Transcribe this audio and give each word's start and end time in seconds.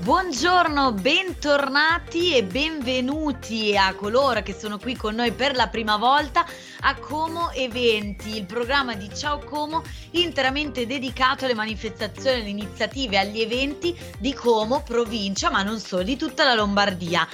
Buongiorno, 0.00 0.92
bentornati 0.92 2.36
e 2.36 2.44
benvenuti 2.44 3.76
a 3.76 3.94
coloro 3.94 4.42
che 4.42 4.54
sono 4.54 4.78
qui 4.78 4.96
con 4.96 5.16
noi 5.16 5.32
per 5.32 5.56
la 5.56 5.66
prima 5.66 5.96
volta 5.96 6.46
a 6.80 6.94
Como 6.96 7.50
Eventi, 7.52 8.36
il 8.36 8.46
programma 8.46 8.94
di 8.94 9.10
Ciao 9.14 9.38
Como 9.38 9.82
interamente 10.12 10.86
dedicato 10.86 11.44
alle 11.44 11.54
manifestazioni, 11.54 12.40
alle 12.40 12.48
iniziative, 12.48 13.18
agli 13.18 13.40
eventi 13.40 13.96
di 14.18 14.32
Como, 14.32 14.82
provincia, 14.82 15.50
ma 15.50 15.62
non 15.62 15.80
solo, 15.80 16.02
di 16.02 16.16
tutta 16.16 16.44
la 16.44 16.54
Lombardia. 16.54 17.26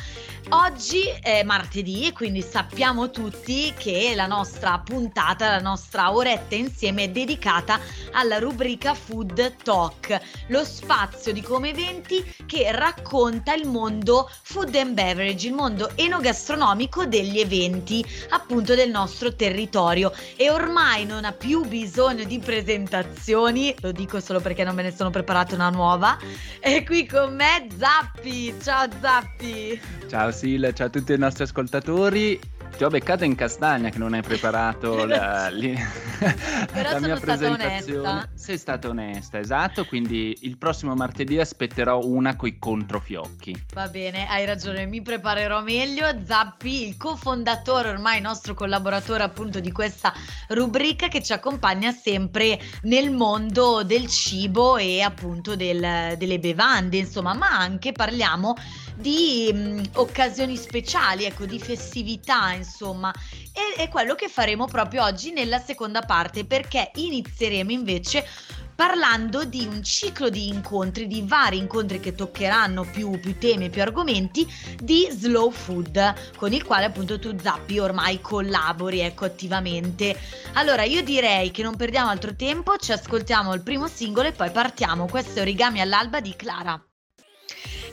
Oggi 0.51 1.05
è 1.23 1.43
martedì 1.43 2.07
e 2.07 2.13
quindi 2.13 2.43
sappiamo 2.43 3.11
tutti 3.11 3.73
che 3.79 4.13
la 4.15 4.27
nostra 4.27 4.79
puntata, 4.79 5.49
la 5.49 5.61
nostra 5.61 6.15
oretta 6.15 6.55
insieme 6.55 7.05
è 7.05 7.09
dedicata 7.09 7.81
alla 8.13 8.39
rubrica 8.39 8.93
Food 8.93 9.57
Talk, 9.63 10.21
lo 10.49 10.63
spazio 10.65 11.33
di 11.33 11.41
come 11.41 11.71
eventi 11.71 12.23
che 12.45 12.71
racconta 12.73 13.55
il 13.55 13.67
mondo 13.67 14.31
food 14.43 14.75
and 14.75 14.93
beverage, 14.93 15.47
il 15.47 15.55
mondo 15.55 15.91
enogastronomico 15.95 17.07
degli 17.07 17.41
eventi 17.41 18.05
appunto 18.29 18.75
del 18.75 18.91
nostro 18.91 19.34
territorio 19.37 20.13
e 20.37 20.51
ormai 20.51 21.05
non 21.05 21.25
ha 21.25 21.33
più 21.33 21.65
bisogno 21.65 22.25
di 22.25 22.39
presentazioni, 22.39 23.75
lo 23.81 23.93
dico 23.93 24.21
solo 24.21 24.41
perché 24.41 24.65
non 24.65 24.75
me 24.75 24.83
ne 24.83 24.95
sono 24.95 25.11
preparata 25.11 25.55
una 25.55 25.71
nuova. 25.71 26.19
E 26.61 26.85
qui 26.85 27.07
con 27.07 27.35
me 27.35 27.67
Zappi, 27.77 28.55
ciao 28.63 28.89
Zappi. 29.01 29.81
Ciao 30.09 30.31
Sil, 30.33 30.73
ciao 30.75 30.87
a 30.87 30.91
tutti 30.91 31.13
i 31.13 31.19
nostri 31.19 31.45
ascoltatori. 31.45 32.54
Ti 32.77 32.83
ho 32.83 32.89
beccato 32.89 33.23
in 33.23 33.37
castagna 33.37 33.89
che 33.89 33.99
non 33.99 34.15
hai 34.15 34.23
preparato 34.23 35.05
la, 35.07 35.49
li, 35.49 35.73
la 36.75 36.99
mia 36.99 37.17
presentazione. 37.17 38.09
Onesta. 38.09 38.29
Sei 38.35 38.59
stata 38.59 38.89
onesta, 38.89 39.39
esatto. 39.39 39.85
Quindi 39.85 40.37
il 40.41 40.59
prossimo 40.59 40.93
martedì 40.95 41.39
aspetterò 41.39 42.01
una 42.03 42.35
coi 42.35 42.59
controfiocchi. 42.59 43.67
Va 43.75 43.87
bene, 43.87 44.27
hai 44.27 44.45
ragione, 44.45 44.87
mi 44.87 45.03
preparerò 45.03 45.63
meglio. 45.63 46.07
Zappi, 46.25 46.89
il 46.89 46.97
cofondatore, 46.97 47.91
ormai 47.91 48.21
nostro 48.21 48.55
collaboratore 48.55 49.23
appunto 49.23 49.61
di 49.61 49.71
questa 49.71 50.13
rubrica 50.49 51.07
che 51.07 51.23
ci 51.23 51.33
accompagna 51.33 51.93
sempre 51.93 52.59
nel 52.83 53.13
mondo 53.13 53.85
del 53.85 54.09
cibo 54.09 54.79
e 54.79 55.01
appunto 55.01 55.55
del, 55.55 56.17
delle 56.19 56.41
bevande, 56.41 56.97
insomma, 56.97 57.35
ma 57.35 57.57
anche 57.57 57.93
parliamo 57.93 58.55
di 58.95 59.51
mh, 59.53 59.91
occasioni 59.95 60.57
speciali, 60.57 61.25
ecco, 61.25 61.47
di 61.47 61.59
festività, 61.59 62.53
insomma. 62.53 63.13
E 63.53 63.83
è 63.83 63.89
quello 63.89 64.15
che 64.15 64.29
faremo 64.29 64.67
proprio 64.67 65.05
oggi 65.05 65.33
nella 65.33 65.59
seconda 65.59 66.03
parte, 66.03 66.45
perché 66.45 66.91
inizieremo 66.95 67.71
invece 67.71 68.27
parlando 68.75 69.45
di 69.45 69.67
un 69.67 69.83
ciclo 69.83 70.29
di 70.29 70.49
incontri, 70.49 71.07
di 71.07 71.23
vari 71.25 71.59
incontri 71.59 72.01
che 72.01 72.15
toccheranno 72.15 72.85
più, 72.85 73.19
più 73.21 73.39
temi, 73.39 73.71
più 73.71 73.83
argomenti 73.83 74.47
di 74.83 75.07
slow 75.11 75.51
food, 75.51 76.33
con 76.37 76.53
il 76.53 76.65
quale 76.65 76.87
appunto 76.87 77.19
tu 77.19 77.37
Zappi 77.41 77.79
ormai 77.79 78.21
collabori 78.21 79.01
ecco 79.01 79.25
attivamente. 79.25 80.19
Allora 80.55 80.83
io 80.83 81.03
direi 81.03 81.51
che 81.51 81.63
non 81.63 81.77
perdiamo 81.77 82.11
altro 82.11 82.35
tempo, 82.35 82.77
ci 82.77 82.93
ascoltiamo 82.93 83.55
il 83.55 83.63
primo 83.63 83.87
singolo 83.87 84.29
e 84.29 84.33
poi 84.33 84.51
partiamo. 84.51 85.07
Questo 85.07 85.39
è 85.39 85.43
Origami 85.43 85.81
all'alba 85.81 86.21
di 86.21 86.35
Clara. 86.35 86.83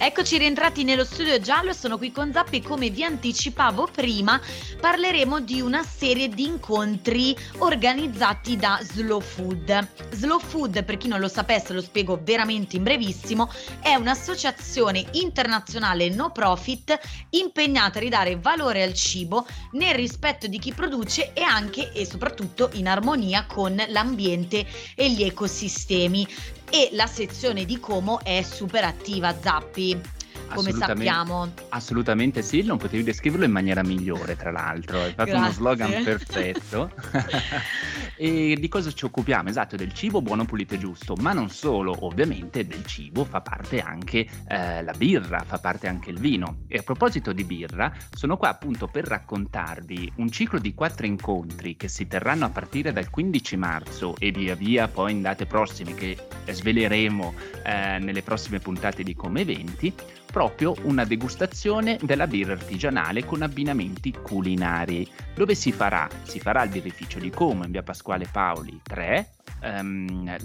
Eccoci 0.03 0.39
rientrati 0.39 0.83
nello 0.83 1.05
studio 1.05 1.39
giallo 1.39 1.69
e 1.69 1.75
sono 1.75 1.99
qui 1.99 2.11
con 2.11 2.33
Zappi 2.33 2.63
come 2.63 2.89
vi 2.89 3.03
anticipavo 3.03 3.87
prima 3.93 4.41
parleremo 4.79 5.41
di 5.41 5.61
una 5.61 5.83
serie 5.83 6.27
di 6.27 6.43
incontri 6.43 7.37
organizzati 7.59 8.57
da 8.57 8.79
Slow 8.81 9.21
Food. 9.21 9.87
Slow 10.09 10.39
Food 10.39 10.83
per 10.85 10.97
chi 10.97 11.07
non 11.07 11.19
lo 11.19 11.27
sapesse 11.27 11.73
lo 11.73 11.83
spiego 11.83 12.19
veramente 12.23 12.77
in 12.77 12.83
brevissimo 12.83 13.47
è 13.79 13.93
un'associazione 13.93 15.05
internazionale 15.11 16.09
no 16.09 16.31
profit 16.31 16.99
impegnata 17.29 17.99
a 17.99 18.01
ridare 18.01 18.37
valore 18.37 18.81
al 18.81 18.95
cibo 18.95 19.45
nel 19.73 19.93
rispetto 19.93 20.47
di 20.47 20.57
chi 20.57 20.73
produce 20.73 21.31
e 21.33 21.43
anche 21.43 21.91
e 21.91 22.07
soprattutto 22.07 22.71
in 22.73 22.87
armonia 22.87 23.45
con 23.45 23.79
l'ambiente 23.89 24.65
e 24.95 25.11
gli 25.11 25.21
ecosistemi 25.21 26.27
e 26.71 26.89
la 26.93 27.05
sezione 27.05 27.65
di 27.65 27.79
Como 27.79 28.21
è 28.23 28.41
super 28.41 28.85
attiva, 28.85 29.35
Zappi 29.37 30.19
come 30.53 30.71
sappiamo. 30.71 31.51
Assolutamente 31.69 32.41
sì, 32.41 32.63
non 32.63 32.77
potevi 32.77 33.03
descriverlo 33.03 33.45
in 33.45 33.51
maniera 33.51 33.83
migliore, 33.83 34.35
tra 34.35 34.51
l'altro. 34.51 34.99
Fatto 34.99 35.13
Grazie. 35.15 35.35
uno 35.35 35.51
slogan 35.51 36.03
perfetto. 36.03 36.91
e 38.17 38.57
di 38.59 38.67
cosa 38.67 38.91
ci 38.91 39.05
occupiamo? 39.05 39.49
Esatto, 39.49 39.75
del 39.75 39.93
cibo 39.93 40.21
buono, 40.21 40.45
pulito 40.45 40.75
e 40.75 40.77
giusto, 40.77 41.15
ma 41.15 41.33
non 41.33 41.49
solo, 41.49 42.05
ovviamente 42.05 42.65
del 42.65 42.85
cibo 42.85 43.25
fa 43.25 43.41
parte 43.41 43.79
anche 43.81 44.27
eh, 44.47 44.83
la 44.83 44.93
birra, 44.93 45.43
fa 45.45 45.59
parte 45.59 45.87
anche 45.87 46.09
il 46.09 46.19
vino. 46.19 46.63
E 46.67 46.77
a 46.77 46.83
proposito 46.83 47.33
di 47.33 47.43
birra, 47.43 47.91
sono 48.13 48.37
qua 48.37 48.49
appunto 48.49 48.87
per 48.87 49.05
raccontarvi 49.05 50.13
un 50.17 50.29
ciclo 50.29 50.59
di 50.59 50.73
quattro 50.73 51.05
incontri 51.05 51.75
che 51.75 51.87
si 51.87 52.07
terranno 52.07 52.45
a 52.45 52.49
partire 52.49 52.91
dal 52.91 53.09
15 53.09 53.57
marzo 53.57 54.15
e 54.17 54.31
via 54.31 54.55
via 54.55 54.87
poi 54.87 55.11
in 55.11 55.21
date 55.21 55.45
prossime 55.45 55.93
che 55.93 56.17
sveleremo 56.47 57.33
eh, 57.63 57.99
nelle 57.99 58.21
prossime 58.21 58.59
puntate 58.59 59.03
di 59.03 59.15
Come 59.15 59.41
Eventi 59.41 59.93
proprio 60.31 60.73
una 60.83 61.03
degustazione 61.03 61.99
della 62.01 62.25
birra 62.25 62.53
artigianale 62.53 63.25
con 63.25 63.41
abbinamenti 63.41 64.11
culinari. 64.13 65.07
Dove 65.35 65.53
si 65.53 65.71
farà? 65.71 66.07
Si 66.23 66.39
farà 66.39 66.61
al 66.61 66.69
birrificio 66.69 67.19
di 67.19 67.29
Como 67.29 67.65
in 67.65 67.71
via 67.71 67.83
Pasquale 67.83 68.27
Paoli 68.31 68.79
3. 68.81 69.33
ehm, 69.63 70.35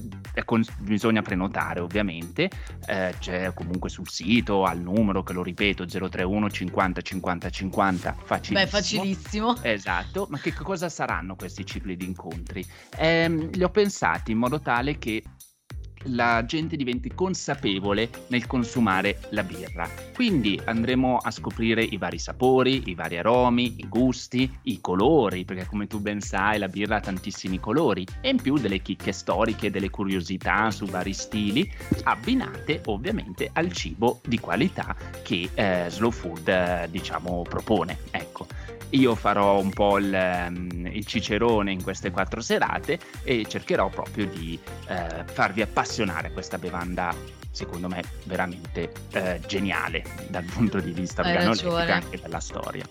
con- 0.45 0.65
bisogna 0.81 1.23
prenotare 1.23 1.81
ovviamente, 1.81 2.51
eh, 2.87 3.15
c'è 3.19 3.53
comunque 3.55 3.89
sul 3.89 4.09
sito 4.09 4.65
al 4.65 4.81
numero 4.81 5.23
che 5.23 5.33
lo 5.33 5.43
ripeto 5.43 5.87
031 5.87 6.51
50 6.51 7.01
50 7.01 7.51
50 7.51 8.13
facilissimo. 8.25 8.59
Beh, 8.59 8.67
facilissimo. 8.67 9.57
Esatto, 9.63 10.27
ma 10.29 10.39
che 10.39 10.53
cosa 10.53 10.89
saranno 10.89 11.35
questi 11.37 11.65
cicli 11.65 11.97
di 11.97 12.05
incontri? 12.05 12.67
Ehm, 12.99 13.51
li 13.53 13.63
ho 13.63 13.71
pensati 13.71 14.33
in 14.33 14.39
modo 14.39 14.61
tale 14.61 14.99
che 14.99 15.23
la 16.07 16.45
gente 16.45 16.77
diventi 16.77 17.13
consapevole 17.15 18.09
nel 18.29 18.47
consumare 18.47 19.19
la 19.31 19.43
birra. 19.43 19.89
Quindi 20.15 20.61
andremo 20.65 21.17
a 21.17 21.31
scoprire 21.31 21.83
i 21.83 21.97
vari 21.97 22.19
sapori, 22.19 22.83
i 22.87 22.95
vari 22.95 23.19
aromi, 23.19 23.77
i 23.79 23.89
gusti, 23.89 24.51
i 24.63 24.81
colori, 24.81 25.45
perché 25.45 25.67
come 25.67 25.87
tu 25.87 26.01
ben 26.01 26.21
sai 26.21 26.59
la 26.59 26.69
birra 26.69 26.97
ha 26.97 27.01
tantissimi 27.01 27.61
colori 27.61 28.07
e 28.21 28.31
in 28.31 28.41
più 28.41 28.57
delle 28.59 28.81
chicche 28.81 29.13
storiche, 29.13 29.71
delle 29.71 29.91
curiosità 29.91 30.71
su 30.71 30.87
vari 30.87 31.13
stili, 31.13 31.71
abbinate 32.05 32.83
ovviamente 32.87 33.51
al 33.53 33.73
cibo 33.73 34.21
di 34.27 34.39
qualità 34.39 34.95
che 35.23 35.51
eh, 35.55 35.87
Slow 35.89 36.11
Food 36.11 36.49
eh, 36.49 36.89
diciamo 36.91 37.43
propone. 37.43 37.99
Ecco. 38.11 38.26
Io 38.97 39.15
farò 39.15 39.61
un 39.61 39.71
po' 39.71 39.99
il, 39.99 40.13
ehm, 40.13 40.87
il 40.91 41.05
cicerone 41.05 41.71
in 41.71 41.83
queste 41.83 42.11
quattro 42.11 42.41
serate 42.41 42.99
e 43.25 43.45
cercherò 43.47 43.91
proprio 43.91 44.27
di 44.27 44.59
eh, 44.89 45.23
farvi 45.25 45.61
appassionare 45.61 46.29
a 46.29 46.31
questa 46.31 46.57
bevanda, 46.57 47.15
secondo 47.57 47.89
me, 47.89 48.05
veramente 48.25 48.93
eh, 49.13 49.41
geniale 49.47 50.05
dal 50.29 50.45
punto 50.45 50.79
di 50.79 50.91
vista 50.91 51.23
Hai 51.23 51.33
organolettico 51.33 51.79
e 51.79 51.91
anche 51.91 52.21
della 52.21 52.39
storia. 52.39 52.87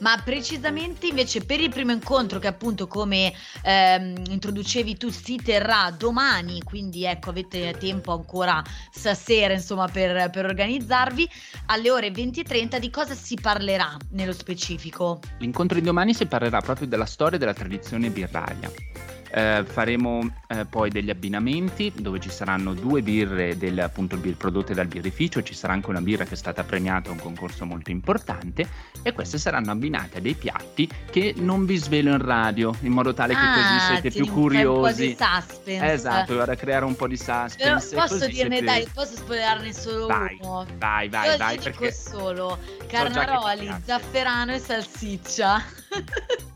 Ma 0.00 0.20
precisamente 0.22 1.06
invece 1.06 1.42
per 1.42 1.58
il 1.58 1.70
primo 1.70 1.92
incontro 1.92 2.38
che 2.38 2.46
appunto 2.46 2.86
come 2.86 3.32
ehm, 3.62 4.24
introducevi 4.28 4.98
tu 4.98 5.08
si 5.08 5.36
terrà 5.36 5.90
domani, 5.96 6.62
quindi 6.62 7.06
ecco 7.06 7.30
avete 7.30 7.74
tempo 7.78 8.12
ancora 8.12 8.62
stasera 8.90 9.54
insomma 9.54 9.88
per, 9.88 10.28
per 10.28 10.44
organizzarvi, 10.44 11.26
alle 11.66 11.90
ore 11.90 12.08
20.30 12.10 12.76
di 12.78 12.90
cosa 12.90 13.14
si 13.14 13.36
parlerà 13.40 13.96
nello 14.10 14.34
specifico? 14.34 15.18
L'incontro 15.38 15.78
di 15.78 15.84
domani 15.84 16.12
si 16.12 16.26
parlerà 16.26 16.60
proprio 16.60 16.86
della 16.86 17.06
storia 17.06 17.36
e 17.36 17.38
della 17.38 17.54
tradizione 17.54 18.10
birraria. 18.10 19.09
Eh, 19.32 19.64
faremo 19.64 20.28
eh, 20.48 20.64
poi 20.64 20.90
degli 20.90 21.08
abbinamenti 21.08 21.92
dove 21.96 22.18
ci 22.18 22.30
saranno 22.30 22.74
due 22.74 23.00
birre 23.00 23.56
del, 23.56 23.78
appunto, 23.78 24.16
bir- 24.16 24.34
prodotte 24.36 24.74
dal 24.74 24.88
birrificio, 24.88 25.40
ci 25.44 25.54
sarà 25.54 25.72
anche 25.72 25.88
una 25.88 26.00
birra 26.00 26.24
che 26.24 26.34
è 26.34 26.36
stata 26.36 26.64
premiata 26.64 27.10
a 27.10 27.12
un 27.12 27.18
concorso 27.20 27.64
molto 27.64 27.90
importante 27.92 28.66
e 29.02 29.12
queste 29.12 29.38
saranno 29.38 29.70
abbinate 29.70 30.18
a 30.18 30.20
dei 30.20 30.34
piatti 30.34 30.88
che 31.10 31.32
non 31.36 31.64
vi 31.64 31.76
svelo 31.76 32.10
in 32.10 32.18
radio 32.24 32.74
in 32.80 32.90
modo 32.92 33.14
tale 33.14 33.34
che 33.34 33.40
così 33.54 33.78
siete 33.86 34.08
Ah, 34.08 34.10
più 34.10 34.26
fai 34.26 34.26
un 34.26 34.26
po' 34.26 34.32
di 34.32 34.56
curiosi. 34.56 35.16
suspense. 35.18 35.92
Esatto, 35.92 36.34
vado 36.36 36.50
a 36.50 36.56
creare 36.56 36.84
un 36.84 36.96
po' 36.96 37.06
di 37.06 37.16
Però 37.16 37.46
suspense. 37.46 37.94
e 37.94 37.98
posso 37.98 38.26
dirne, 38.26 38.56
siete- 38.56 38.64
dai, 38.64 38.88
posso 38.92 39.14
spoilerarne 39.16 39.72
solo 39.72 40.06
Vai, 40.06 40.38
uno. 40.42 40.66
vai, 40.76 41.08
vai, 41.08 41.30
Io 41.30 41.36
vai, 41.36 41.56
ti 41.56 41.62
perché 41.62 41.88
dico 41.90 42.16
solo 42.18 42.58
carnaroli, 42.88 43.60
piace. 43.66 43.82
zafferano 43.84 44.52
e 44.54 44.58
salsiccia. 44.58 45.62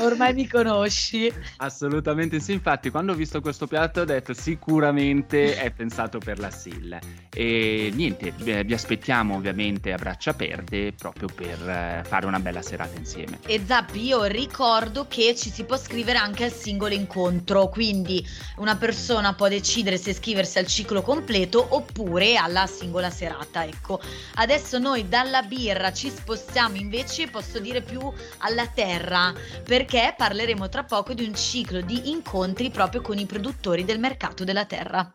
Ormai 0.00 0.34
mi 0.34 0.48
conosci. 0.48 1.32
Assolutamente 1.58 2.40
sì, 2.40 2.52
infatti 2.52 2.90
quando 2.90 3.12
ho 3.12 3.14
visto 3.14 3.40
questo 3.40 3.66
piatto 3.66 4.00
ho 4.00 4.04
detto 4.04 4.34
sicuramente 4.34 5.56
è 5.56 5.70
pensato 5.70 6.18
per 6.18 6.38
la 6.38 6.50
SIL. 6.50 6.98
E 7.30 7.90
niente, 7.94 8.32
vi 8.36 8.72
aspettiamo 8.72 9.34
ovviamente 9.36 9.92
a 9.92 9.96
braccia 9.96 10.30
aperte 10.30 10.92
proprio 10.96 11.28
per 11.34 11.58
eh, 11.68 12.02
fare 12.04 12.26
una 12.26 12.38
bella 12.38 12.62
serata 12.62 12.96
insieme. 12.96 13.38
E 13.46 13.60
Zappi, 13.64 14.04
io 14.04 14.24
ricordo 14.24 15.06
che 15.08 15.34
ci 15.34 15.50
si 15.50 15.64
può 15.64 15.76
scrivere 15.76 16.18
anche 16.18 16.44
al 16.44 16.52
singolo 16.52 16.94
incontro, 16.94 17.68
quindi 17.68 18.24
una 18.56 18.76
persona 18.76 19.34
può 19.34 19.48
decidere 19.48 19.96
se 19.96 20.10
iscriversi 20.10 20.58
al 20.58 20.66
ciclo 20.66 21.02
completo 21.02 21.66
oppure 21.70 22.36
alla 22.36 22.66
singola 22.66 23.10
serata, 23.10 23.64
ecco. 23.64 24.00
Adesso 24.34 24.78
noi 24.78 25.08
dalla 25.08 25.42
birra 25.42 25.92
ci 25.92 26.10
spostiamo 26.10 26.76
invece, 26.76 27.28
posso 27.28 27.58
dire 27.58 27.82
più 27.82 28.00
alla 28.38 28.66
terra, 28.66 29.32
perché 29.64 30.14
parleremo 30.16 30.68
tra 30.68 30.84
poco 30.84 31.14
di 31.14 31.24
un 31.24 31.34
ciclo 31.34 31.80
di 31.80 32.10
incontri 32.10 32.70
proprio 32.70 33.00
con 33.00 33.18
i 33.18 33.26
produttori 33.26 33.84
del 33.84 33.98
mercato 33.98 34.44
della 34.44 34.64
terra. 34.64 35.14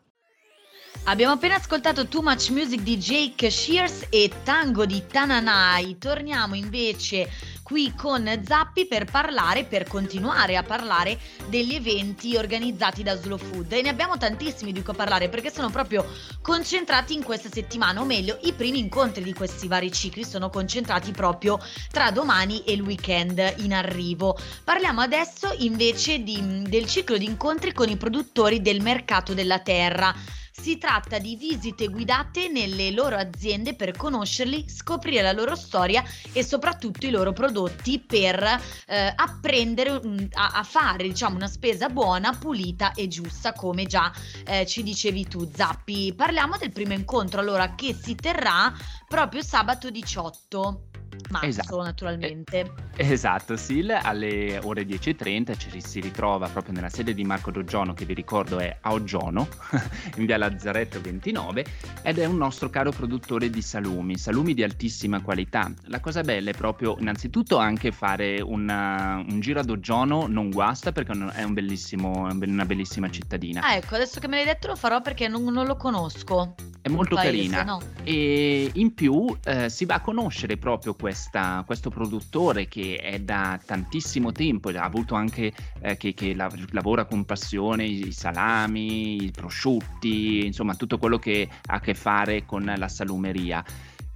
Abbiamo 1.06 1.34
appena 1.34 1.56
ascoltato 1.56 2.08
Too 2.08 2.22
Much 2.22 2.50
Music 2.50 2.82
di 2.82 2.98
Jake 2.98 3.50
Shears 3.50 4.06
e 4.10 4.30
Tango 4.44 4.86
di 4.86 5.08
Tananai. 5.08 5.98
Torniamo 5.98 6.54
invece 6.54 7.28
qui 7.64 7.94
con 7.96 8.28
Zappi 8.46 8.86
per 8.86 9.06
parlare, 9.06 9.64
per 9.64 9.88
continuare 9.88 10.56
a 10.56 10.62
parlare 10.62 11.20
degli 11.48 11.74
eventi 11.74 12.36
organizzati 12.36 13.02
da 13.02 13.16
Slow 13.16 13.40
Food. 13.40 13.72
E 13.72 13.82
ne 13.82 13.90
abbiamo 13.90 14.18
tantissimi 14.18 14.72
di 14.72 14.84
cui 14.84 14.94
parlare 14.94 15.30
perché 15.30 15.52
sono 15.52 15.72
proprio 15.72 16.06
concentrati 16.42 17.16
in 17.16 17.24
questa 17.24 17.50
settimana, 17.52 18.02
o 18.02 18.06
meglio, 18.06 18.38
i 18.44 18.54
primi 18.54 18.78
incontri 18.78 19.24
di 19.24 19.34
questi 19.34 19.68
vari 19.68 19.92
cicli 19.92 20.24
sono 20.24 20.52
concentrati 20.52 21.12
proprio 21.12 21.60
tra 21.92 22.12
domani 22.12 22.64
e 22.66 22.74
il 22.74 22.82
weekend 22.82 23.56
in 23.58 23.74
arrivo. 23.74 24.38
Parliamo 24.64 25.02
adesso 25.02 25.52
invece 25.58 26.22
di, 26.22 26.64
del 26.68 26.86
ciclo 26.86 27.18
di 27.18 27.26
incontri 27.26 27.74
con 27.74 27.90
i 27.90 27.98
produttori 27.98 28.62
del 28.62 28.82
mercato 28.82 29.34
della 29.34 29.60
terra. 29.60 30.14
Si 30.60 30.78
tratta 30.78 31.20
di 31.20 31.38
visite 31.38 31.88
guidate 31.88 32.50
nelle 32.50 32.92
loro 32.92 33.16
aziende 33.16 33.76
per 33.76 33.96
conoscerli, 33.96 34.68
scoprire 34.68 35.22
la 35.22 35.32
loro 35.32 35.56
storia 35.56 36.04
e 36.34 36.44
soprattutto 36.44 37.06
i 37.06 37.12
loro 37.12 37.32
prodotti 37.32 38.00
per 38.00 38.44
eh, 38.44 39.14
apprendere 39.16 40.02
a, 40.34 40.52
a, 40.56 40.64
fare 40.64 41.04
diciamo 41.04 41.38
una 41.38 41.48
spesa 41.48 41.88
buona, 41.88 42.34
pulita 42.34 42.92
e 42.92 43.08
giusta 43.08 43.54
come 43.54 43.86
già 43.86 44.12
eh, 44.46 44.66
ci 44.66 44.84
dicevi 44.84 45.28
tu 45.28 45.50
Zappi. 45.50 46.14
Parliamo 46.14 46.58
del 46.58 46.74
primo 46.74 46.94
incontro 46.94 47.40
allora 47.40 47.74
che 47.76 47.96
si 48.00 48.16
terrà 48.16 48.72
proprio 49.08 49.42
sabato 49.42 49.90
18 49.90 50.89
marzo 51.30 51.48
esatto. 51.48 51.82
naturalmente. 51.82 52.72
Eh, 52.96 53.12
esatto, 53.12 53.56
Sil 53.58 53.90
alle 53.92 54.60
ore 54.64 54.84
10.30 54.84 55.58
ci 55.58 55.82
si 55.82 56.00
ritrova 56.00 56.48
proprio 56.48 56.74
nella 56.74 56.90
sede 56.90 57.14
di 57.14 57.24
Marco 57.24 57.52
Doggiono 57.52 57.94
che 57.94 58.06
vi 58.06 58.14
ricordo 58.14 58.60
è 58.60 58.78
a 58.82 58.92
Oggiono, 58.92 59.48
in 60.18 60.26
via 60.26 60.38
Lazzaretto 60.38 61.02
29 61.02 61.66
ed 62.02 62.20
è 62.20 62.26
un 62.26 62.38
nostro 62.38 62.70
caro 62.70 62.92
produttore 62.92 63.50
di 63.50 63.62
salumi, 63.62 64.18
salumi 64.18 64.54
di 64.54 64.64
altissima 64.64 65.22
qualità. 65.22 65.72
La 65.86 66.00
cosa 66.00 66.22
bella 66.22 66.50
è 66.50 66.54
proprio 66.54 66.96
innanzitutto 67.00 67.58
anche 67.58 67.92
fare 67.92 68.42
una, 68.42 69.24
un 69.28 69.40
giro 69.40 69.60
ad 69.60 69.70
Oggiono 69.70 70.28
non 70.28 70.50
guasta 70.50 70.92
perché 70.92 71.14
è 71.34 71.44
un 71.44 71.54
bellissimo, 71.54 72.28
una 72.32 72.66
bellissima 72.66 73.10
cittadina. 73.10 73.62
Ah 73.62 73.76
ecco, 73.76 73.96
adesso 73.96 74.20
che 74.20 74.28
me 74.28 74.38
l'hai 74.38 74.46
detto 74.46 74.68
lo 74.68 74.76
farò 74.76 75.02
perché 75.02 75.28
non, 75.28 75.44
non 75.44 75.66
lo 75.66 75.76
conosco. 75.76 76.56
È 76.82 76.90
molto 76.90 77.16
paese, 77.16 77.32
carina 77.32 77.64
no? 77.64 77.82
e 78.04 78.70
in 78.74 78.94
più 78.94 79.36
eh, 79.44 79.70
si 79.70 79.86
va 79.86 79.96
a 79.96 80.02
conoscere 80.02 80.58
proprio 80.58 80.94
questa, 81.00 81.64
questo 81.66 81.90
produttore 81.90 82.68
che 82.68 82.98
è 82.98 83.20
da 83.20 83.60
tantissimo 83.64 84.32
tempo, 84.34 84.70
ha 84.70 84.84
avuto 84.84 85.16
anche 85.16 85.54
eh, 85.82 85.96
che, 85.96 86.14
che 86.14 86.36
la, 86.36 86.52
lavora 86.72 87.06
con 87.06 87.24
passione 87.24 87.86
i 87.86 88.12
salami, 88.12 89.24
i 89.24 89.32
prosciutti, 89.32 90.46
insomma 90.46 90.76
tutto 90.76 90.98
quello 90.98 91.18
che 91.18 91.48
ha 91.68 91.76
a 91.76 91.80
che 91.80 91.94
fare 91.94 92.46
con 92.46 92.72
la 92.76 92.88
salumeria. 92.88 93.64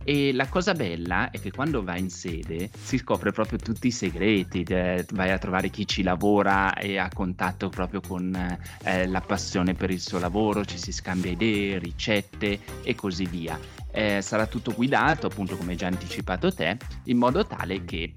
E 0.06 0.34
la 0.34 0.50
cosa 0.50 0.74
bella 0.74 1.32
è 1.32 1.40
che 1.40 1.50
quando 1.50 1.82
vai 1.82 2.02
in 2.02 2.10
sede 2.10 2.70
si 2.78 2.98
scopre 2.98 3.32
proprio 3.32 3.58
tutti 3.58 3.88
i 3.88 3.92
segreti, 3.92 4.66
vai 4.66 5.32
a 5.32 5.38
trovare 5.38 5.70
chi 5.70 5.88
ci 5.88 6.04
lavora 6.04 6.74
e 6.74 6.98
ha 6.98 7.08
contatto 7.08 7.70
proprio 7.70 8.02
con 8.02 8.36
eh, 8.84 9.08
la 9.08 9.22
passione 9.22 9.74
per 9.76 9.92
il 9.92 10.02
suo 10.02 10.20
lavoro, 10.20 10.66
ci 10.66 10.78
si 10.78 10.92
scambia 10.92 11.32
idee, 11.32 11.80
ricette 11.80 12.60
e 12.84 12.96
così 12.96 13.26
via. 13.26 13.58
Eh, 13.96 14.22
sarà 14.22 14.48
tutto 14.48 14.74
guidato, 14.74 15.28
appunto 15.28 15.56
come 15.56 15.76
già 15.76 15.88
anticipato 15.88 16.52
te, 16.52 16.78
in 17.06 17.18
modo 17.18 17.46
tale 17.46 17.86
che 17.86 18.16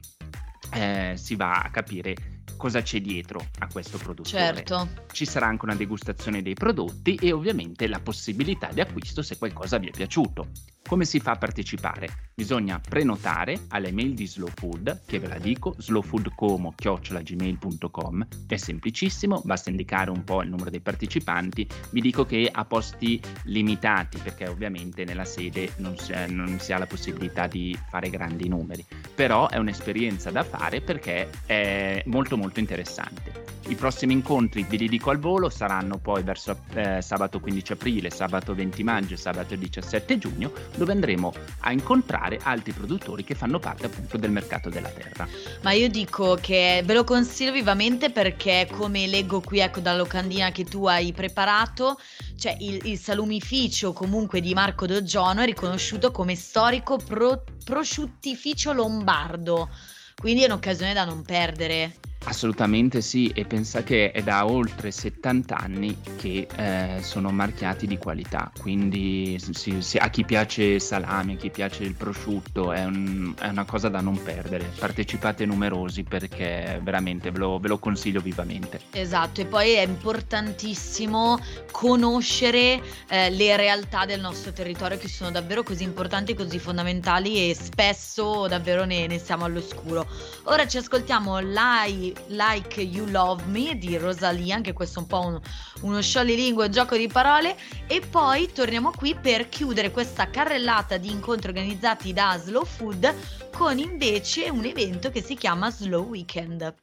eh, 0.72 1.12
si 1.16 1.36
va 1.36 1.60
a 1.60 1.70
capire 1.70 2.14
cosa 2.56 2.80
c'è 2.80 3.00
dietro 3.00 3.46
a 3.58 3.68
questo 3.70 3.98
produttore. 3.98 4.38
Certo. 4.38 4.88
Ci 5.12 5.26
sarà 5.26 5.46
anche 5.46 5.66
una 5.66 5.74
degustazione 5.74 6.42
dei 6.42 6.54
prodotti 6.54 7.14
e 7.16 7.32
ovviamente 7.32 7.86
la 7.86 8.00
possibilità 8.00 8.68
di 8.72 8.80
acquisto 8.80 9.22
se 9.22 9.36
qualcosa 9.36 9.78
vi 9.78 9.88
è 9.88 9.90
piaciuto. 9.90 10.48
Come 10.88 11.04
si 11.04 11.20
fa 11.20 11.32
a 11.32 11.36
partecipare? 11.36 12.25
Bisogna 12.38 12.78
prenotare 12.78 13.60
alle 13.68 13.90
mail 13.92 14.12
di 14.12 14.26
Slow 14.26 14.50
Food, 14.54 15.04
che 15.06 15.18
ve 15.18 15.26
la 15.26 15.38
dico, 15.38 15.74
slowfoodcomo.gmail.com. 15.78 18.26
È 18.46 18.56
semplicissimo, 18.56 19.40
basta 19.42 19.70
indicare 19.70 20.10
un 20.10 20.22
po' 20.22 20.42
il 20.42 20.50
numero 20.50 20.68
dei 20.68 20.80
partecipanti. 20.80 21.66
Vi 21.92 22.00
dico 22.02 22.26
che 22.26 22.46
ha 22.52 22.66
posti 22.66 23.18
limitati, 23.44 24.18
perché 24.18 24.48
ovviamente 24.48 25.06
nella 25.06 25.24
sede 25.24 25.72
non 25.78 25.96
si, 25.96 26.12
non 26.28 26.58
si 26.60 26.74
ha 26.74 26.78
la 26.78 26.86
possibilità 26.86 27.46
di 27.46 27.74
fare 27.88 28.10
grandi 28.10 28.48
numeri. 28.48 28.84
Però 29.14 29.48
è 29.48 29.56
un'esperienza 29.56 30.30
da 30.30 30.44
fare 30.44 30.82
perché 30.82 31.30
è 31.46 32.02
molto 32.04 32.36
molto 32.36 32.60
interessante. 32.60 33.45
I 33.68 33.74
prossimi 33.74 34.12
incontri, 34.12 34.64
ve 34.68 34.76
li 34.76 34.88
dico 34.88 35.10
al 35.10 35.18
volo, 35.18 35.50
saranno 35.50 35.98
poi 35.98 36.22
verso 36.22 36.56
eh, 36.74 37.02
sabato 37.02 37.40
15 37.40 37.72
aprile, 37.72 38.10
sabato 38.10 38.54
20 38.54 38.84
maggio 38.84 39.14
e 39.14 39.16
sabato 39.16 39.56
17 39.56 40.18
giugno, 40.18 40.52
dove 40.76 40.92
andremo 40.92 41.32
a 41.60 41.72
incontrare 41.72 42.38
altri 42.40 42.70
produttori 42.72 43.24
che 43.24 43.34
fanno 43.34 43.58
parte 43.58 43.86
appunto 43.86 44.18
del 44.18 44.30
mercato 44.30 44.70
della 44.70 44.88
terra. 44.88 45.26
Ma 45.62 45.72
io 45.72 45.88
dico 45.88 46.38
che 46.40 46.82
ve 46.84 46.94
lo 46.94 47.02
consiglio 47.02 47.50
vivamente 47.50 48.10
perché 48.10 48.68
come 48.70 49.08
leggo 49.08 49.40
qui 49.40 49.58
ecco 49.58 49.80
dalla 49.80 49.98
locandina 49.98 50.52
che 50.52 50.62
tu 50.62 50.86
hai 50.86 51.12
preparato, 51.12 51.98
cioè 52.38 52.56
il, 52.60 52.80
il 52.84 52.98
salumificio 52.98 53.92
comunque 53.92 54.40
di 54.40 54.54
Marco 54.54 54.86
Doggiono 54.86 55.40
è 55.40 55.44
riconosciuto 55.44 56.12
come 56.12 56.36
storico 56.36 56.98
pro, 56.98 57.42
prosciuttificio 57.64 58.72
lombardo, 58.72 59.70
quindi 60.14 60.42
è 60.42 60.46
un'occasione 60.46 60.92
da 60.92 61.04
non 61.04 61.22
perdere. 61.22 61.96
Assolutamente 62.28 63.02
sì, 63.02 63.28
e 63.28 63.44
pensa 63.44 63.84
che 63.84 64.10
è 64.10 64.20
da 64.20 64.46
oltre 64.46 64.90
70 64.90 65.56
anni 65.56 65.96
che 66.16 66.48
eh, 66.56 67.00
sono 67.00 67.30
marchiati 67.30 67.86
di 67.86 67.98
qualità, 67.98 68.50
quindi 68.60 69.38
sì, 69.52 69.80
sì, 69.80 69.96
a 69.96 70.08
chi 70.10 70.24
piace 70.24 70.80
salami, 70.80 71.34
a 71.34 71.36
chi 71.36 71.50
piace 71.50 71.84
il 71.84 71.94
prosciutto, 71.94 72.72
è, 72.72 72.84
un, 72.84 73.32
è, 73.38 73.46
una 73.46 73.64
cosa 73.64 73.88
da 73.88 74.00
non 74.00 74.20
perdere. 74.20 74.72
Partecipate 74.76 75.46
numerosi 75.46 76.02
perché 76.02 76.80
veramente 76.82 77.30
ve 77.30 77.38
lo, 77.38 77.58
ve 77.60 77.68
lo, 77.68 77.78
consiglio 77.78 78.20
vivamente. 78.20 78.80
Esatto, 78.90 79.40
e 79.42 79.46
poi 79.46 79.74
è 79.74 79.82
importantissimo 79.82 81.38
conoscere 81.70 82.82
eh, 83.08 83.30
le 83.30 83.56
realtà 83.56 84.04
del 84.04 84.20
nostro 84.20 84.52
territorio 84.52 84.98
che 84.98 85.08
sono 85.08 85.30
davvero 85.30 85.62
così 85.62 85.84
importanti, 85.84 86.34
così 86.34 86.58
fondamentali 86.58 87.50
e 87.50 87.54
spesso 87.54 88.48
davvero 88.48 88.84
ne, 88.84 89.06
ne 89.06 89.18
siamo 89.20 89.44
all'oscuro. 89.44 90.08
Ora 90.44 90.66
ci 90.66 90.78
ascoltiamo 90.78 91.38
live 91.38 92.15
Like 92.28 92.80
You 92.80 93.06
Love 93.06 93.44
Me 93.46 93.76
di 93.76 93.96
Rosalia, 93.96 94.56
anche 94.56 94.72
questo 94.72 94.98
è 94.98 95.02
un 95.02 95.08
po' 95.08 95.20
un, 95.20 95.40
uno 95.82 96.00
sciollilingue, 96.00 96.66
un 96.66 96.72
gioco 96.72 96.96
di 96.96 97.08
parole. 97.08 97.56
E 97.86 98.00
poi 98.00 98.50
torniamo 98.52 98.90
qui 98.90 99.14
per 99.14 99.48
chiudere 99.48 99.90
questa 99.90 100.30
carrellata 100.30 100.96
di 100.96 101.10
incontri 101.10 101.48
organizzati 101.48 102.12
da 102.12 102.38
Slow 102.42 102.64
Food 102.64 103.14
con 103.52 103.78
invece 103.78 104.50
un 104.50 104.64
evento 104.64 105.10
che 105.10 105.22
si 105.22 105.34
chiama 105.34 105.70
Slow 105.70 106.04
Weekend. 106.08 106.74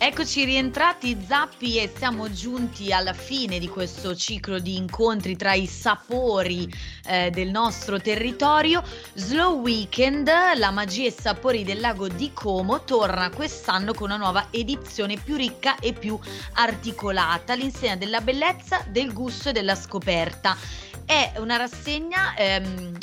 Eccoci 0.00 0.44
rientrati 0.44 1.18
Zappi 1.26 1.76
e 1.76 1.92
siamo 1.94 2.30
giunti 2.30 2.92
alla 2.92 3.12
fine 3.12 3.58
di 3.58 3.66
questo 3.66 4.14
ciclo 4.14 4.60
di 4.60 4.76
incontri 4.76 5.34
tra 5.34 5.54
i 5.54 5.66
sapori 5.66 6.72
eh, 7.04 7.30
del 7.30 7.48
nostro 7.48 8.00
territorio. 8.00 8.80
Slow 9.14 9.60
Weekend, 9.60 10.30
la 10.54 10.70
magia 10.70 11.08
e 11.08 11.10
sapori 11.10 11.64
del 11.64 11.80
lago 11.80 12.06
di 12.06 12.30
Como, 12.32 12.84
torna 12.84 13.28
quest'anno 13.30 13.92
con 13.92 14.10
una 14.10 14.18
nuova 14.18 14.46
edizione 14.52 15.16
più 15.16 15.34
ricca 15.34 15.76
e 15.80 15.92
più 15.92 16.16
articolata, 16.52 17.54
l'insegna 17.54 17.96
della 17.96 18.20
bellezza, 18.20 18.84
del 18.88 19.12
gusto 19.12 19.48
e 19.48 19.52
della 19.52 19.74
scoperta. 19.74 20.56
È 21.04 21.32
una 21.38 21.56
rassegna 21.56 22.36
ehm, 22.36 22.96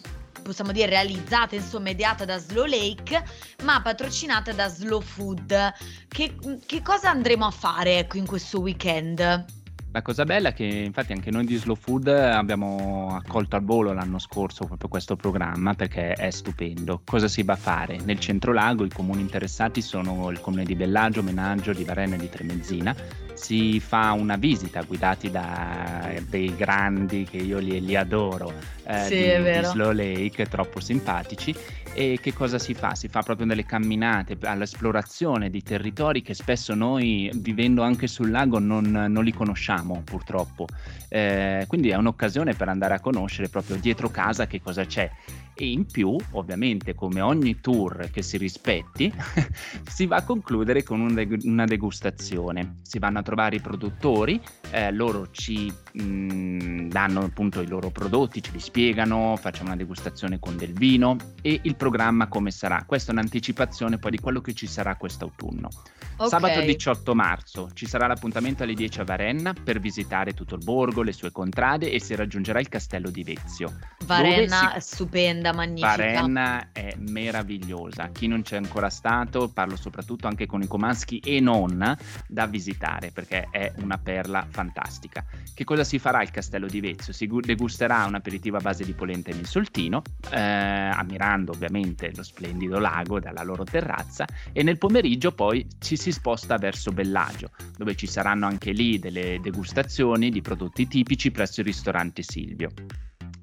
possiamo 0.46 0.72
dire 0.72 0.90
realizzata, 0.90 1.56
insomma, 1.56 1.86
mediata 1.86 2.24
da 2.24 2.38
Slow 2.38 2.66
Lake, 2.66 3.24
ma 3.64 3.82
patrocinata 3.82 4.54
da 4.54 4.68
Slow 4.70 5.02
Food. 5.02 5.74
Che, 6.08 6.36
che 6.66 6.82
cosa 6.84 7.10
andremo 7.10 7.48
a 7.48 7.52
fare 7.52 7.98
ecco, 7.98 8.18
in 8.18 8.28
questo 8.28 8.60
weekend? 8.60 9.46
La 9.92 10.02
cosa 10.02 10.26
bella 10.26 10.50
è 10.50 10.54
che 10.54 10.66
infatti 10.66 11.14
anche 11.14 11.32
noi 11.32 11.46
di 11.46 11.56
Slow 11.56 11.76
Food 11.76 12.08
abbiamo 12.08 13.16
accolto 13.16 13.56
al 13.56 13.64
volo 13.64 13.94
l'anno 13.94 14.20
scorso 14.20 14.66
proprio 14.66 14.90
questo 14.90 15.16
programma 15.16 15.74
perché 15.74 16.12
è 16.12 16.30
stupendo. 16.30 17.02
Cosa 17.06 17.30
si 17.30 17.44
va 17.44 17.54
a 17.54 17.58
fare? 17.58 17.98
Nel 18.04 18.20
centro 18.20 18.52
lago 18.52 18.84
i 18.84 18.90
comuni 18.90 19.22
interessati 19.22 19.82
sono 19.82 20.30
il 20.32 20.42
comune 20.42 20.66
di 20.66 20.76
Bellagio, 20.76 21.24
Menaggio, 21.24 21.72
di 21.72 21.86
Varenna 21.86 22.16
e 22.16 22.18
di 22.18 22.30
Tremezzina. 22.30 22.96
Si 23.36 23.80
fa 23.80 24.14
una 24.14 24.38
visita 24.38 24.82
guidati 24.82 25.30
da 25.30 26.12
dei 26.28 26.56
grandi 26.56 27.26
che 27.30 27.38
io 27.38 27.60
li, 27.60 27.84
li 27.84 27.96
adoro 27.96 28.54
eh, 28.86 29.04
sì, 29.04 29.16
di, 29.16 29.60
di 29.60 29.66
Slow 29.66 29.92
Lake, 29.92 30.46
troppo 30.46 30.80
simpatici 30.80 31.56
e 31.94 32.20
che 32.22 32.34
cosa 32.34 32.60
si 32.60 32.74
fa? 32.74 32.94
Si 32.94 33.08
fa 33.08 33.22
proprio 33.22 33.48
delle 33.48 33.66
camminate 33.66 34.38
all'esplorazione 34.42 35.50
di 35.50 35.64
territori 35.64 36.22
che 36.22 36.34
spesso 36.34 36.76
noi, 36.76 37.32
vivendo 37.36 37.84
anche 37.84 38.08
sul 38.08 38.32
lago, 38.32 38.60
non, 38.60 38.84
non 38.92 39.24
li 39.24 39.34
conosciamo 39.34 40.02
purtroppo. 40.04 40.68
Eh, 41.08 41.64
quindi 41.68 41.90
è 41.90 41.96
un'occasione 41.96 42.54
per 42.54 42.68
andare 42.68 42.96
a 42.96 43.00
conoscere 43.00 43.48
proprio 43.48 43.78
dietro 43.78 44.10
casa 44.10 44.46
che 44.46 44.62
cosa 44.62 44.86
c'è 44.86 45.10
e 45.56 45.72
in 45.72 45.86
più, 45.86 46.16
ovviamente, 46.32 46.94
come 46.94 47.22
ogni 47.22 47.60
tour 47.62 48.10
che 48.12 48.22
si 48.22 48.38
rispetti, 48.38 49.12
si 49.88 50.06
va 50.06 50.18
a 50.18 50.24
concludere 50.24 50.84
con 50.84 51.00
un 51.00 51.14
de- 51.14 51.40
una 51.44 51.66
degustazione. 51.66 52.76
Si 52.82 53.00
vanno 53.00 53.20
a 53.20 53.24
trovare 53.24 53.56
i 53.56 53.62
produttori, 53.62 54.40
eh, 54.72 54.92
loro 54.92 55.32
ci 55.32 55.72
mh, 55.94 56.04
mm, 56.04 56.90
danno 56.90 57.22
appunto 57.22 57.62
i 57.62 57.68
loro 57.68 57.90
prodotti, 57.90 58.44
ce 58.44 58.52
li 58.52 58.60
spiegano, 58.60 59.38
facciamo 59.38 59.68
una 59.68 59.78
degustazione 59.78 60.40
con 60.40 60.58
del 60.58 60.74
vino 60.74 61.16
e 61.42 61.60
il 61.64 61.76
programma 61.76 62.28
come 62.28 62.52
sarà. 62.52 62.84
Questa 62.86 63.12
è 63.12 63.14
un'anticipazione 63.14 63.98
poi 63.98 64.12
di 64.12 64.20
quello 64.20 64.42
che 64.42 64.54
ci 64.54 64.68
sarà 64.68 64.96
quest'autunno. 64.98 65.70
Okay. 66.18 66.30
Sabato 66.30 66.62
18 66.62 67.14
marzo 67.14 67.70
ci 67.74 67.86
sarà 67.86 68.08
l'appuntamento 68.08 68.64
alle 68.64 68.74
10 68.74 69.02
a 69.02 69.04
Varenna 69.04 69.54
per 69.54 69.80
visitare 69.80 70.34
tutto 70.34 70.56
il 70.56 70.64
borgo, 70.64 71.02
le 71.02 71.12
sue 71.12 71.32
contrade 71.32 71.92
e 71.92 72.00
si 72.00 72.16
raggiungerà 72.16 72.60
il 72.60 72.70
castello 72.70 73.10
di 73.10 73.24
Vezio. 73.24 73.74
Varenna 74.06 74.76
si... 74.80 74.94
stupenda, 74.94 75.54
magnifica. 75.54 75.96
Varenna 75.96 76.72
è 76.72 76.94
meravigliosa. 76.98 78.10
Chi 78.10 78.28
non 78.28 78.42
c'è 78.42 78.58
ancora 78.58 78.90
stato, 78.90 79.50
parlo 79.50 79.76
soprattutto 79.76 80.28
anche 80.28 80.46
con 80.46 80.62
i 80.62 80.68
comaschi 80.68 81.20
e 81.20 81.40
non, 81.40 81.98
da 82.28 82.46
visitare 82.46 83.12
perché 83.12 83.48
è 83.52 83.72
una 83.78 83.98
perla 83.98 84.46
fantastica. 84.50 85.24
Che 85.54 85.64
cosa 85.64 85.84
si 85.84 86.00
farà 86.00 86.20
al 86.20 86.32
castello 86.32 86.68
di 86.68 86.80
Vezio? 86.80 87.14
Si 87.14 87.28
degusterà 87.42 88.06
un 88.06 88.16
aperitivo 88.16 88.58
a 88.58 88.62
base 88.62 88.84
di 88.84 88.94
polenta 88.94 89.32
e 89.32 89.36
misoltino, 89.36 90.02
eh, 90.32 90.40
ammirando 90.40 91.52
ovviamente 91.52 92.12
lo 92.16 92.24
splendido 92.24 92.80
lago 92.80 93.20
dalla 93.20 93.44
loro 93.44 93.64
terrazza 93.64 94.26
e 94.52 94.64
nel 94.64 94.78
pomeriggio 94.78 95.32
poi 95.32 95.68
ci 95.80 95.98
si 95.98 96.12
sposta 96.12 96.58
verso 96.58 96.92
Bellagio, 96.92 97.50
dove 97.78 97.96
ci 97.96 98.08
saranno 98.08 98.46
anche 98.46 98.72
lì 98.72 99.00
delle 99.00 99.40
degustazioni 99.42 100.30
di 100.30 100.42
prodotti 100.42 100.88
tipici 100.88 101.32
presso 101.32 101.62
il 101.62 101.68
ristorante 101.68 102.22
Silvio. 102.22 102.70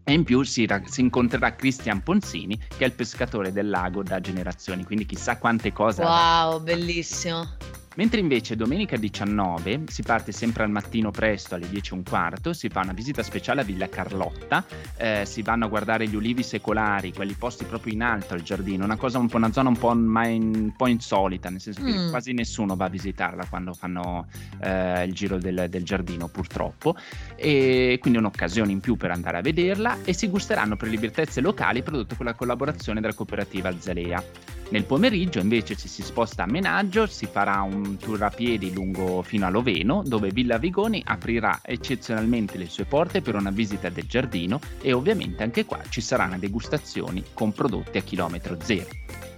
E 0.04 0.12
in 0.12 0.24
più 0.24 0.42
si, 0.42 0.68
si, 0.86 1.00
incontrerà 1.00 1.54
Cristian 1.54 2.02
Ponzini, 2.02 2.58
che 2.58 2.84
è 2.84 2.84
il 2.84 2.92
pescatore 2.92 3.52
del 3.52 3.70
lago 3.70 4.02
da 4.02 4.20
generazioni, 4.20 4.84
quindi 4.84 5.06
chissà 5.06 5.38
quante 5.38 5.72
cose. 5.72 6.02
Wow, 6.02 6.60
bellissimo. 6.60 7.48
Mentre 7.94 8.20
invece 8.20 8.56
domenica 8.56 8.96
19 8.96 9.84
si 9.88 10.02
parte 10.02 10.32
sempre 10.32 10.62
al 10.62 10.70
mattino 10.70 11.10
presto 11.10 11.54
alle 11.54 11.68
10 11.68 11.92
e 11.92 11.96
un 11.96 12.02
quarto, 12.02 12.54
si 12.54 12.68
fa 12.70 12.80
una 12.80 12.92
visita 12.92 13.22
speciale 13.22 13.60
a 13.60 13.64
Villa 13.64 13.88
Carlotta, 13.88 14.64
eh, 14.96 15.24
si 15.26 15.42
vanno 15.42 15.66
a 15.66 15.68
guardare 15.68 16.08
gli 16.08 16.14
ulivi 16.14 16.42
secolari, 16.42 17.12
quelli 17.12 17.34
posti 17.34 17.64
proprio 17.64 17.92
in 17.92 18.02
alto 18.02 18.32
al 18.32 18.42
giardino, 18.42 18.84
una 18.84 18.96
cosa 18.96 19.18
un 19.18 19.28
po', 19.28 19.36
una 19.36 19.52
zona 19.52 19.68
un 19.68 19.76
po', 19.76 19.90
un 19.90 20.72
po 20.74 20.86
insolita, 20.86 21.50
nel 21.50 21.60
senso 21.60 21.82
che 21.82 21.92
mm. 21.92 22.08
quasi 22.10 22.32
nessuno 22.32 22.76
va 22.76 22.86
a 22.86 22.88
visitarla 22.88 23.46
quando 23.46 23.74
fanno 23.74 24.26
eh, 24.62 25.04
il 25.04 25.12
giro 25.12 25.36
del, 25.36 25.66
del, 25.68 25.82
giardino 25.82 26.28
purtroppo, 26.28 26.96
e 27.36 27.98
quindi 28.00 28.18
un'occasione 28.18 28.72
in 28.72 28.80
più 28.80 28.96
per 28.96 29.10
andare 29.10 29.38
a 29.38 29.42
vederla 29.42 29.98
e 30.04 30.14
si 30.14 30.28
gusteranno 30.28 30.76
per 30.76 30.88
libertezze 30.88 31.42
locali 31.42 31.82
prodotto 31.82 32.16
con 32.16 32.24
la 32.24 32.34
collaborazione 32.34 33.00
della 33.00 33.14
cooperativa 33.14 33.68
Alzalea. 33.68 34.61
Nel 34.72 34.86
pomeriggio 34.86 35.38
invece 35.38 35.76
ci 35.76 35.86
si 35.86 36.02
sposta 36.02 36.44
a 36.44 36.46
Menaggio, 36.46 37.06
si 37.06 37.26
farà 37.26 37.60
un 37.60 37.98
tour 37.98 38.22
a 38.22 38.30
piedi 38.30 38.72
lungo 38.72 39.20
fino 39.20 39.44
a 39.44 39.50
Loveno, 39.50 40.02
dove 40.02 40.30
Villa 40.30 40.56
Vigoni 40.56 41.02
aprirà 41.04 41.60
eccezionalmente 41.62 42.56
le 42.56 42.70
sue 42.70 42.86
porte 42.86 43.20
per 43.20 43.34
una 43.34 43.50
visita 43.50 43.90
del 43.90 44.06
giardino 44.06 44.58
e 44.80 44.94
ovviamente 44.94 45.42
anche 45.42 45.66
qua 45.66 45.82
ci 45.90 46.00
saranno 46.00 46.38
degustazioni 46.38 47.22
con 47.34 47.52
prodotti 47.52 47.98
a 47.98 48.02
chilometro 48.02 48.56
zero. 48.62 48.88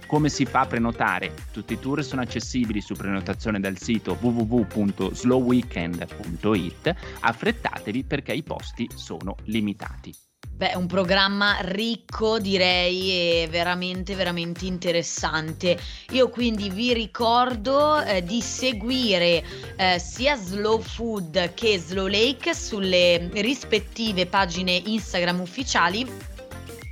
Come 0.07 0.29
si 0.29 0.45
fa 0.45 0.61
a 0.61 0.67
prenotare? 0.67 1.33
Tutti 1.51 1.73
i 1.73 1.79
tour 1.79 2.01
sono 2.01 2.21
accessibili 2.21 2.79
su 2.79 2.93
prenotazione 2.93 3.59
dal 3.59 3.77
sito 3.77 4.17
www.slowweekend.it. 4.17 6.95
Affrettatevi 7.19 8.05
perché 8.05 8.31
i 8.31 8.43
posti 8.43 8.89
sono 8.95 9.35
limitati. 9.43 10.13
Beh, 10.57 10.73
un 10.75 10.87
programma 10.87 11.57
ricco 11.59 12.39
direi 12.39 13.11
e 13.11 13.47
veramente 13.49 14.15
veramente 14.15 14.65
interessante. 14.65 15.77
Io 16.11 16.29
quindi 16.29 16.69
vi 16.69 16.93
ricordo 16.93 18.01
eh, 18.01 18.23
di 18.23 18.41
seguire 18.41 19.43
eh, 19.75 19.99
sia 19.99 20.37
Slow 20.37 20.79
Food 20.79 21.53
che 21.55 21.77
Slow 21.77 22.07
Lake 22.07 22.53
sulle 22.55 23.29
rispettive 23.33 24.27
pagine 24.27 24.81
Instagram 24.85 25.41
ufficiali 25.41 26.09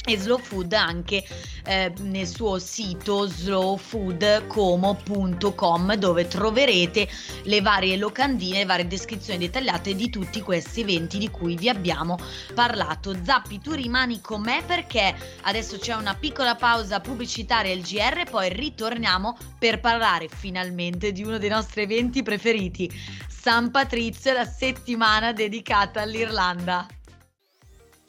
e 0.05 0.17
Slow 0.17 0.39
Food 0.39 0.73
anche 0.73 1.23
eh, 1.65 1.93
nel 2.01 2.27
suo 2.27 2.59
sito 2.59 3.25
slowfoodcomo.com 3.25 5.95
dove 5.95 6.27
troverete 6.27 7.07
le 7.43 7.61
varie 7.61 7.95
locandine, 7.97 8.57
le 8.59 8.65
varie 8.65 8.87
descrizioni 8.87 9.39
dettagliate 9.39 9.95
di 9.95 10.09
tutti 10.09 10.41
questi 10.41 10.81
eventi 10.81 11.17
di 11.17 11.29
cui 11.29 11.55
vi 11.55 11.69
abbiamo 11.69 12.19
parlato. 12.53 13.15
Zappi, 13.23 13.59
tu 13.59 13.71
rimani 13.71 14.19
con 14.21 14.41
me 14.41 14.61
perché 14.65 15.15
adesso 15.41 15.77
c'è 15.77 15.93
una 15.93 16.15
piccola 16.15 16.55
pausa 16.55 16.99
pubblicitaria 16.99 17.73
al 17.73 17.79
GR, 17.79 18.29
poi 18.29 18.49
ritorniamo 18.49 19.37
per 19.57 19.79
parlare 19.79 20.27
finalmente 20.27 21.11
di 21.11 21.23
uno 21.23 21.37
dei 21.37 21.49
nostri 21.49 21.83
eventi 21.83 22.23
preferiti, 22.23 22.91
San 23.27 23.71
Patrizio, 23.71 24.33
la 24.33 24.45
settimana 24.45 25.31
dedicata 25.33 26.01
all'Irlanda. 26.01 26.87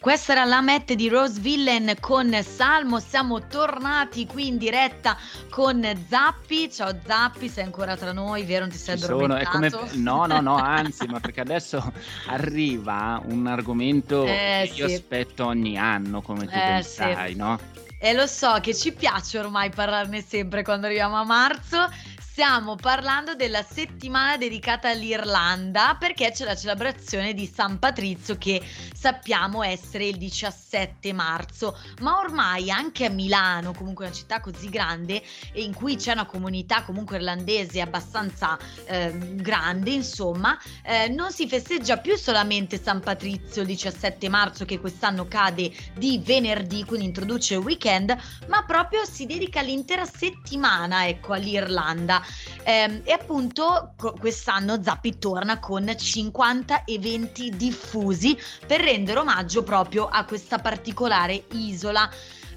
Questa 0.04 0.32
era 0.32 0.44
la 0.44 0.60
Met 0.60 0.92
di 0.92 1.08
Rose 1.08 1.40
Villain 1.40 1.96
con 1.98 2.30
Salmo, 2.42 3.00
siamo 3.00 3.46
tornati 3.46 4.26
qui 4.26 4.48
in 4.48 4.58
diretta 4.58 5.16
con 5.48 5.82
Zappi. 6.10 6.70
Ciao 6.70 6.94
Zappi, 7.06 7.48
sei 7.48 7.64
ancora 7.64 7.96
tra 7.96 8.12
noi, 8.12 8.44
vero? 8.44 8.66
Non 8.66 8.68
ti 8.68 8.76
sei 8.76 8.96
addormentato? 8.96 9.48
Come... 9.48 9.70
No, 9.96 10.26
no, 10.26 10.42
no, 10.42 10.56
anzi, 10.56 11.06
ma 11.06 11.20
perché 11.20 11.40
adesso 11.40 11.90
arriva 12.26 13.18
un 13.24 13.46
argomento 13.46 14.26
eh, 14.26 14.70
che 14.74 14.82
io 14.82 14.84
aspetto 14.84 15.46
ogni 15.46 15.78
anno, 15.78 16.20
come 16.20 16.44
tu 16.44 16.54
eh, 16.54 16.58
ben 16.58 16.82
sai, 16.82 17.32
sì. 17.32 17.38
no? 17.38 17.58
E 17.98 18.12
lo 18.12 18.26
so 18.26 18.58
che 18.60 18.74
ci 18.74 18.92
piace 18.92 19.38
ormai 19.38 19.70
parlarne 19.70 20.22
sempre 20.22 20.62
quando 20.62 20.84
arriviamo 20.84 21.16
a 21.16 21.24
marzo 21.24 21.88
Stiamo 22.34 22.74
parlando 22.74 23.36
della 23.36 23.62
settimana 23.62 24.36
dedicata 24.36 24.88
all'Irlanda 24.88 25.96
perché 25.96 26.32
c'è 26.32 26.44
la 26.44 26.56
celebrazione 26.56 27.32
di 27.32 27.46
San 27.46 27.78
Patrizio 27.78 28.36
che 28.38 28.60
sappiamo 28.92 29.62
essere 29.62 30.06
il 30.06 30.16
17 30.16 31.12
marzo, 31.12 31.78
ma 32.00 32.18
ormai 32.18 32.72
anche 32.72 33.04
a 33.04 33.08
Milano, 33.08 33.72
comunque 33.72 34.06
una 34.06 34.14
città 34.14 34.40
così 34.40 34.68
grande 34.68 35.22
e 35.52 35.62
in 35.62 35.72
cui 35.72 35.94
c'è 35.94 36.10
una 36.10 36.26
comunità 36.26 36.82
comunque 36.82 37.18
irlandese 37.18 37.80
abbastanza 37.80 38.58
eh, 38.86 39.12
grande, 39.34 39.90
insomma, 39.90 40.58
eh, 40.82 41.06
non 41.10 41.30
si 41.30 41.46
festeggia 41.46 41.98
più 41.98 42.16
solamente 42.16 42.82
San 42.82 42.98
Patrizio 42.98 43.60
il 43.60 43.68
17 43.68 44.28
marzo 44.28 44.64
che 44.64 44.80
quest'anno 44.80 45.28
cade 45.28 45.70
di 45.94 46.20
venerdì, 46.24 46.84
quindi 46.84 47.06
introduce 47.06 47.54
il 47.54 47.60
weekend, 47.60 48.12
ma 48.48 48.64
proprio 48.64 49.04
si 49.04 49.24
dedica 49.24 49.60
l'intera 49.60 50.04
settimana, 50.04 51.06
ecco, 51.06 51.32
all'Irlanda. 51.32 52.22
Eh, 52.62 53.02
e 53.04 53.12
appunto 53.12 53.94
quest'anno 54.18 54.82
Zappi 54.82 55.18
torna 55.18 55.58
con 55.58 55.92
50 55.96 56.84
eventi 56.84 57.50
diffusi 57.50 58.38
per 58.66 58.80
rendere 58.80 59.18
omaggio 59.18 59.62
proprio 59.62 60.08
a 60.08 60.24
questa 60.24 60.58
particolare 60.58 61.44
isola. 61.52 62.08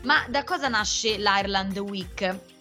Ma 0.03 0.25
da 0.29 0.43
cosa 0.43 0.67
nasce 0.67 1.17
l'Ireland 1.17 1.77
Week? 1.77 2.56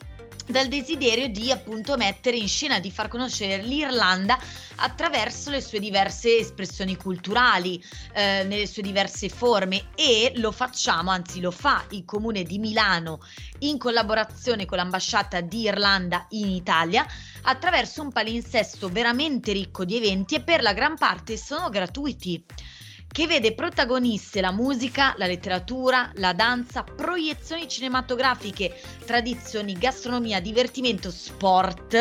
Dal 0.46 0.68
desiderio 0.68 1.28
di 1.28 1.50
appunto 1.50 1.96
mettere 1.96 2.36
in 2.36 2.48
scena, 2.48 2.78
di 2.78 2.90
far 2.90 3.08
conoscere 3.08 3.62
l'Irlanda 3.62 4.38
attraverso 4.76 5.50
le 5.50 5.60
sue 5.60 5.80
diverse 5.80 6.38
espressioni 6.38 6.96
culturali, 6.96 7.82
eh, 8.12 8.44
nelle 8.46 8.66
sue 8.66 8.82
diverse 8.82 9.28
forme 9.28 9.86
e 9.94 10.32
lo 10.36 10.52
facciamo, 10.52 11.10
anzi 11.10 11.40
lo 11.40 11.50
fa 11.50 11.84
il 11.90 12.04
comune 12.04 12.42
di 12.42 12.58
Milano 12.58 13.20
in 13.60 13.78
collaborazione 13.78 14.64
con 14.66 14.78
l'ambasciata 14.78 15.40
di 15.40 15.62
Irlanda 15.62 16.26
in 16.30 16.48
Italia 16.48 17.06
attraverso 17.42 18.02
un 18.02 18.12
palinsesto 18.12 18.88
veramente 18.88 19.52
ricco 19.52 19.84
di 19.84 19.96
eventi 19.96 20.34
e 20.36 20.40
per 20.40 20.62
la 20.62 20.72
gran 20.72 20.96
parte 20.96 21.36
sono 21.36 21.68
gratuiti. 21.68 22.44
Che 23.16 23.26
vede 23.26 23.54
protagoniste 23.54 24.42
la 24.42 24.52
musica, 24.52 25.14
la 25.16 25.24
letteratura, 25.24 26.12
la 26.16 26.34
danza, 26.34 26.82
proiezioni 26.82 27.66
cinematografiche, 27.66 28.78
tradizioni, 29.06 29.72
gastronomia, 29.72 30.38
divertimento, 30.38 31.10
sport 31.10 31.94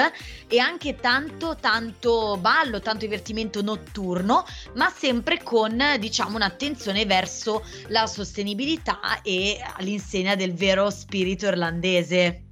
e 0.46 0.60
anche 0.60 0.96
tanto 0.96 1.56
tanto 1.56 2.38
ballo, 2.42 2.82
tanto 2.82 3.06
divertimento 3.06 3.62
notturno, 3.62 4.44
ma 4.74 4.90
sempre 4.90 5.42
con 5.42 5.82
diciamo 6.00 6.36
un'attenzione 6.36 7.06
verso 7.06 7.64
la 7.88 8.08
sostenibilità 8.08 9.22
e 9.22 9.58
all'insegna 9.78 10.36
del 10.36 10.54
vero 10.54 10.90
spirito 10.90 11.46
irlandese. 11.46 12.45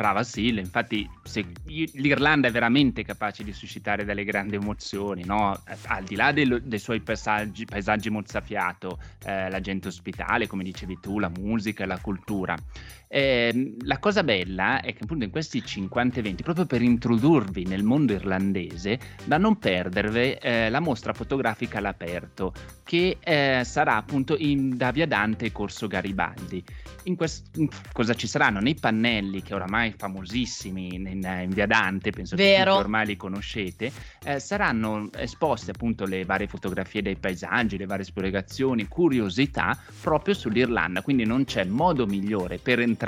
Brava 0.00 0.22
Sil, 0.24 0.56
infatti 0.56 1.06
se 1.24 1.44
l'Irlanda 1.66 2.48
è 2.48 2.50
veramente 2.50 3.04
capace 3.04 3.44
di 3.44 3.52
suscitare 3.52 4.06
delle 4.06 4.24
grandi 4.24 4.54
emozioni, 4.54 5.26
no? 5.26 5.60
al 5.88 6.04
di 6.04 6.16
là 6.16 6.32
del, 6.32 6.62
dei 6.64 6.78
suoi 6.78 7.00
paesaggi, 7.00 7.66
paesaggi 7.66 8.08
mozzafiato, 8.08 8.98
eh, 9.26 9.50
la 9.50 9.60
gente 9.60 9.88
ospitale, 9.88 10.46
come 10.46 10.64
dicevi 10.64 11.00
tu, 11.00 11.18
la 11.18 11.28
musica, 11.28 11.84
la 11.84 11.98
cultura. 11.98 12.56
Eh, 13.12 13.74
la 13.80 13.98
cosa 13.98 14.22
bella 14.22 14.82
è 14.82 14.94
che 14.94 15.02
appunto 15.02 15.24
in 15.24 15.32
questi 15.32 15.64
50 15.64 16.20
eventi, 16.20 16.44
proprio 16.44 16.64
per 16.64 16.80
introdurvi 16.80 17.64
nel 17.64 17.82
mondo 17.82 18.12
irlandese, 18.12 19.00
da 19.24 19.36
non 19.36 19.58
perdervi 19.58 20.34
eh, 20.34 20.70
la 20.70 20.78
mostra 20.78 21.12
fotografica 21.12 21.78
all'aperto, 21.78 22.52
che 22.84 23.16
eh, 23.18 23.62
sarà 23.64 23.96
appunto 23.96 24.36
in, 24.38 24.76
da 24.76 24.92
Via 24.92 25.08
Dante 25.08 25.46
e 25.46 25.52
Corso 25.52 25.88
Garibaldi. 25.88 26.62
In 27.04 27.16
quest- 27.16 27.50
cosa 27.92 28.14
ci 28.14 28.28
saranno? 28.28 28.60
Nei 28.60 28.76
pannelli 28.76 29.42
che 29.42 29.54
oramai 29.54 29.92
famosissimi 29.96 30.94
in, 30.94 31.06
in 31.06 31.50
Via 31.50 31.66
Dante, 31.66 32.12
penso 32.12 32.36
Vero. 32.36 32.58
che 32.58 32.64
tutti 32.64 32.78
ormai 32.84 33.06
li 33.06 33.16
conoscete, 33.16 33.90
eh, 34.22 34.38
saranno 34.38 35.08
esposte 35.16 35.72
appunto 35.72 36.04
le 36.04 36.24
varie 36.24 36.46
fotografie 36.46 37.02
dei 37.02 37.16
paesaggi, 37.16 37.76
le 37.76 37.86
varie 37.86 38.04
spiegazioni, 38.04 38.86
curiosità 38.86 39.76
proprio 40.00 40.34
sull'Irlanda, 40.34 41.02
quindi 41.02 41.24
non 41.24 41.44
c'è 41.44 41.64
modo 41.64 42.06
migliore 42.06 42.58
per 42.58 42.78
entrare 42.78 42.98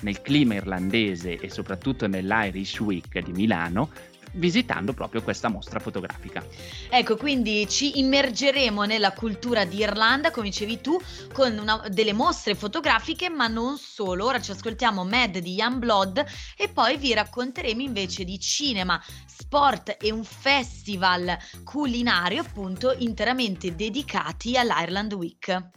nel 0.00 0.22
clima 0.22 0.54
irlandese 0.54 1.38
e 1.38 1.50
soprattutto 1.50 2.06
nell'Irish 2.06 2.80
Week 2.80 3.18
di 3.18 3.32
Milano 3.32 3.90
visitando 4.36 4.92
proprio 4.92 5.22
questa 5.22 5.48
mostra 5.48 5.78
fotografica. 5.78 6.44
Ecco, 6.88 7.16
quindi 7.16 7.66
ci 7.68 7.98
immergeremo 7.98 8.84
nella 8.84 9.12
cultura 9.12 9.64
di 9.64 9.78
Irlanda, 9.78 10.30
come 10.30 10.48
dicevi 10.48 10.80
tu, 10.80 11.00
con 11.32 11.56
una, 11.58 11.82
delle 11.88 12.12
mostre 12.12 12.54
fotografiche, 12.54 13.28
ma 13.28 13.46
non 13.46 13.76
solo. 13.78 14.26
Ora 14.26 14.40
ci 14.40 14.50
ascoltiamo 14.50 15.04
Mad 15.04 15.38
di 15.38 15.54
Young 15.54 15.78
Blood 15.78 16.24
e 16.56 16.68
poi 16.68 16.96
vi 16.96 17.14
racconteremo 17.14 17.82
invece 17.82 18.24
di 18.24 18.38
cinema, 18.38 19.02
sport 19.26 19.96
e 20.00 20.10
un 20.10 20.24
festival 20.24 21.36
culinario 21.64 22.42
appunto 22.42 22.94
interamente 22.98 23.74
dedicati 23.74 24.56
all'Ireland 24.56 25.12
Week. 25.14 25.70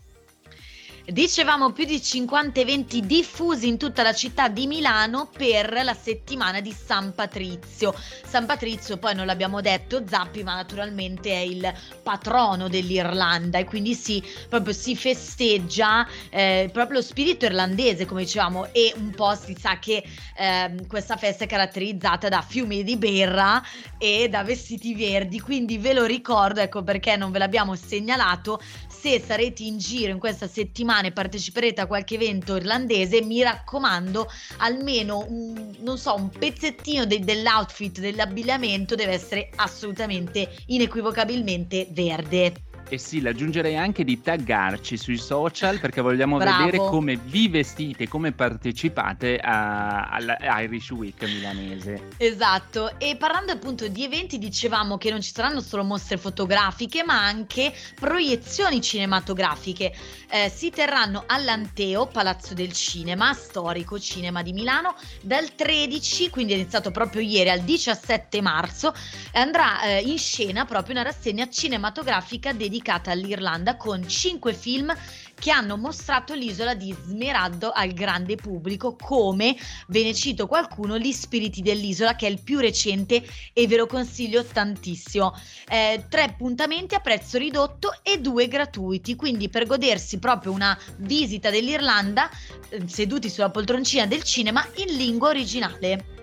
Dicevamo 1.06 1.72
più 1.72 1.86
di 1.86 2.01
50 2.01 2.60
eventi 2.60 3.01
diffusi 3.01 3.68
in 3.68 3.77
tutta 3.77 4.03
la 4.03 4.13
città 4.13 4.48
di 4.48 4.68
Milano 4.68 5.29
per 5.36 5.82
la 5.84 5.94
settimana 5.94 6.62
di 6.62 6.72
San 6.72 7.13
Patrizio. 7.15 7.94
San 8.25 8.46
Patrizio, 8.46 8.98
poi 8.98 9.15
non 9.15 9.25
l'abbiamo 9.25 9.62
detto, 9.62 10.03
Zappi, 10.08 10.44
ma 10.44 10.56
naturalmente 10.56 11.32
è 11.32 11.39
il 11.39 11.74
patrono 12.03 12.68
dell'Irlanda 12.68 13.58
e 13.58 13.65
quindi 13.65 13.96
si, 13.96 14.24
proprio 14.48 14.74
si 14.74 14.96
festeggia 14.96 16.08
eh, 16.29 16.70
proprio 16.72 16.98
lo 16.98 17.03
spirito 17.03 17.46
irlandese, 17.46 18.06
come 18.06 18.24
dicevamo, 18.24 18.72
e 18.74 18.94
un 18.96 19.12
po' 19.12 19.34
si 19.36 19.56
sa 19.60 19.79
che 19.79 20.03
eh, 20.36 20.75
questa 20.88 21.18
festa 21.18 21.46
è 21.46 21.48
caratterizzata 21.48 22.29
da 22.29 22.41
fiumi 22.41 22.84
di 22.84 22.98
birra 22.98 23.62
e 23.98 24.29
da 24.29 24.44
vestiti 24.44 24.94
verdi, 24.94 25.39
quindi 25.39 25.77
ve 25.77 25.94
lo 25.94 26.06
ricordo, 26.06 26.60
ecco 26.60 26.84
perché 26.84 27.15
non 27.15 27.32
ve 27.32 27.39
l'abbiamo 27.39 27.75
segnalato, 27.75 28.62
se 28.88 29.22
sarete 29.25 29.63
in 29.63 29.77
giro 29.77 30.12
in 30.12 30.20
questa 30.20 30.48
settimana 30.48 30.99
e 31.08 31.12
parteciperete 31.12 31.82
a 31.82 31.88
qualche 31.88 32.15
evento 32.15 32.56
irlandese, 32.56 33.22
mi 33.22 33.41
raccomando, 33.41 34.27
almeno 34.58 35.25
un, 35.27 35.75
non 35.79 35.98
so, 35.98 36.15
un 36.15 36.29
pezzettino 36.29 37.06
de- 37.06 37.20
dell'outfit, 37.20 38.00
dell'abbigliamento 38.00 38.96
deve 38.96 39.13
essere 39.13 39.50
assolutamente 39.56 40.50
inequivocabilmente 40.68 41.88
verde. 41.91 42.68
E 42.91 42.98
sì, 42.98 43.22
aggiungerei 43.24 43.77
anche 43.77 44.03
di 44.03 44.19
taggarci 44.19 44.98
sui 44.98 45.19
social 45.19 45.79
perché 45.79 46.01
vogliamo 46.01 46.38
Bravo. 46.38 46.65
vedere 46.65 46.77
come 46.79 47.17
vi 47.17 47.48
vestite, 47.48 48.08
come 48.08 48.31
partecipate 48.31 49.38
all'Irish 49.38 50.89
Week 50.89 51.22
milanese. 51.22 52.08
Esatto, 52.17 52.98
e 52.98 53.15
parlando 53.15 53.51
appunto 53.51 53.88
di 53.88 54.03
eventi 54.03 54.39
dicevamo 54.39 54.98
che 54.98 55.12
non 55.12 55.22
ci 55.22 55.31
saranno 55.31 55.62
solo 55.62 55.84
mostre 55.84 56.17
fotografiche 56.17 57.03
ma 57.03 57.24
anche 57.24 57.72
proiezioni 57.93 58.81
cinematografiche. 58.81 59.93
Eh, 60.31 60.50
si 60.50 60.72
terranno 60.72 61.25
all'Anteo, 61.27 62.08
Palazzo 62.08 62.55
del 62.55 62.74
Cinema, 62.74 63.34
storico 63.34 64.00
cinema 64.00 64.41
di 64.41 64.51
Milano, 64.51 64.96
dal 65.22 65.53
13, 65.53 66.31
quindi 66.31 66.53
è 66.53 66.55
iniziato 66.55 66.89
proprio 66.89 67.22
ieri, 67.22 67.50
al 67.51 67.62
17 67.62 68.41
marzo, 68.41 68.93
andrà 69.34 69.81
eh, 69.84 70.01
in 70.01 70.17
scena 70.17 70.65
proprio 70.65 70.96
una 70.96 71.03
rassegna 71.03 71.48
cinematografica 71.48 72.51
dedicata 72.51 72.77
dedicata 72.79 73.12
all'Irlanda 73.12 73.75
con 73.75 74.07
cinque 74.07 74.53
film 74.53 74.95
che 75.36 75.51
hanno 75.51 75.77
mostrato 75.77 76.33
l'isola 76.33 76.74
di 76.74 76.93
Smeraldo 77.05 77.71
al 77.71 77.93
grande 77.93 78.36
pubblico 78.36 78.95
come, 78.95 79.55
ve 79.87 80.03
ne 80.03 80.13
cito 80.13 80.48
qualcuno, 80.48 80.98
Gli 80.98 81.11
spiriti 81.11 81.61
dell'isola 81.61 82.15
che 82.15 82.27
è 82.27 82.29
il 82.29 82.42
più 82.42 82.59
recente 82.59 83.24
e 83.53 83.68
ve 83.68 83.77
lo 83.77 83.85
consiglio 83.85 84.44
tantissimo. 84.44 85.33
Eh, 85.70 86.05
tre 86.09 86.24
appuntamenti 86.24 86.96
a 86.96 87.00
prezzo 87.00 87.37
ridotto 87.37 88.00
e 88.01 88.20
due 88.20 88.48
gratuiti, 88.48 89.15
quindi 89.15 89.50
per 89.50 89.65
godersi 89.65 90.20
proprio 90.20 90.51
una 90.51 90.77
visita 90.98 91.50
dell'Irlanda 91.50 92.29
eh, 92.70 92.83
seduti 92.87 93.29
sulla 93.29 93.50
poltroncina 93.50 94.05
del 94.05 94.24
cinema 94.24 94.65
in 94.75 94.96
lingua 94.96 95.29
originale. 95.29 96.19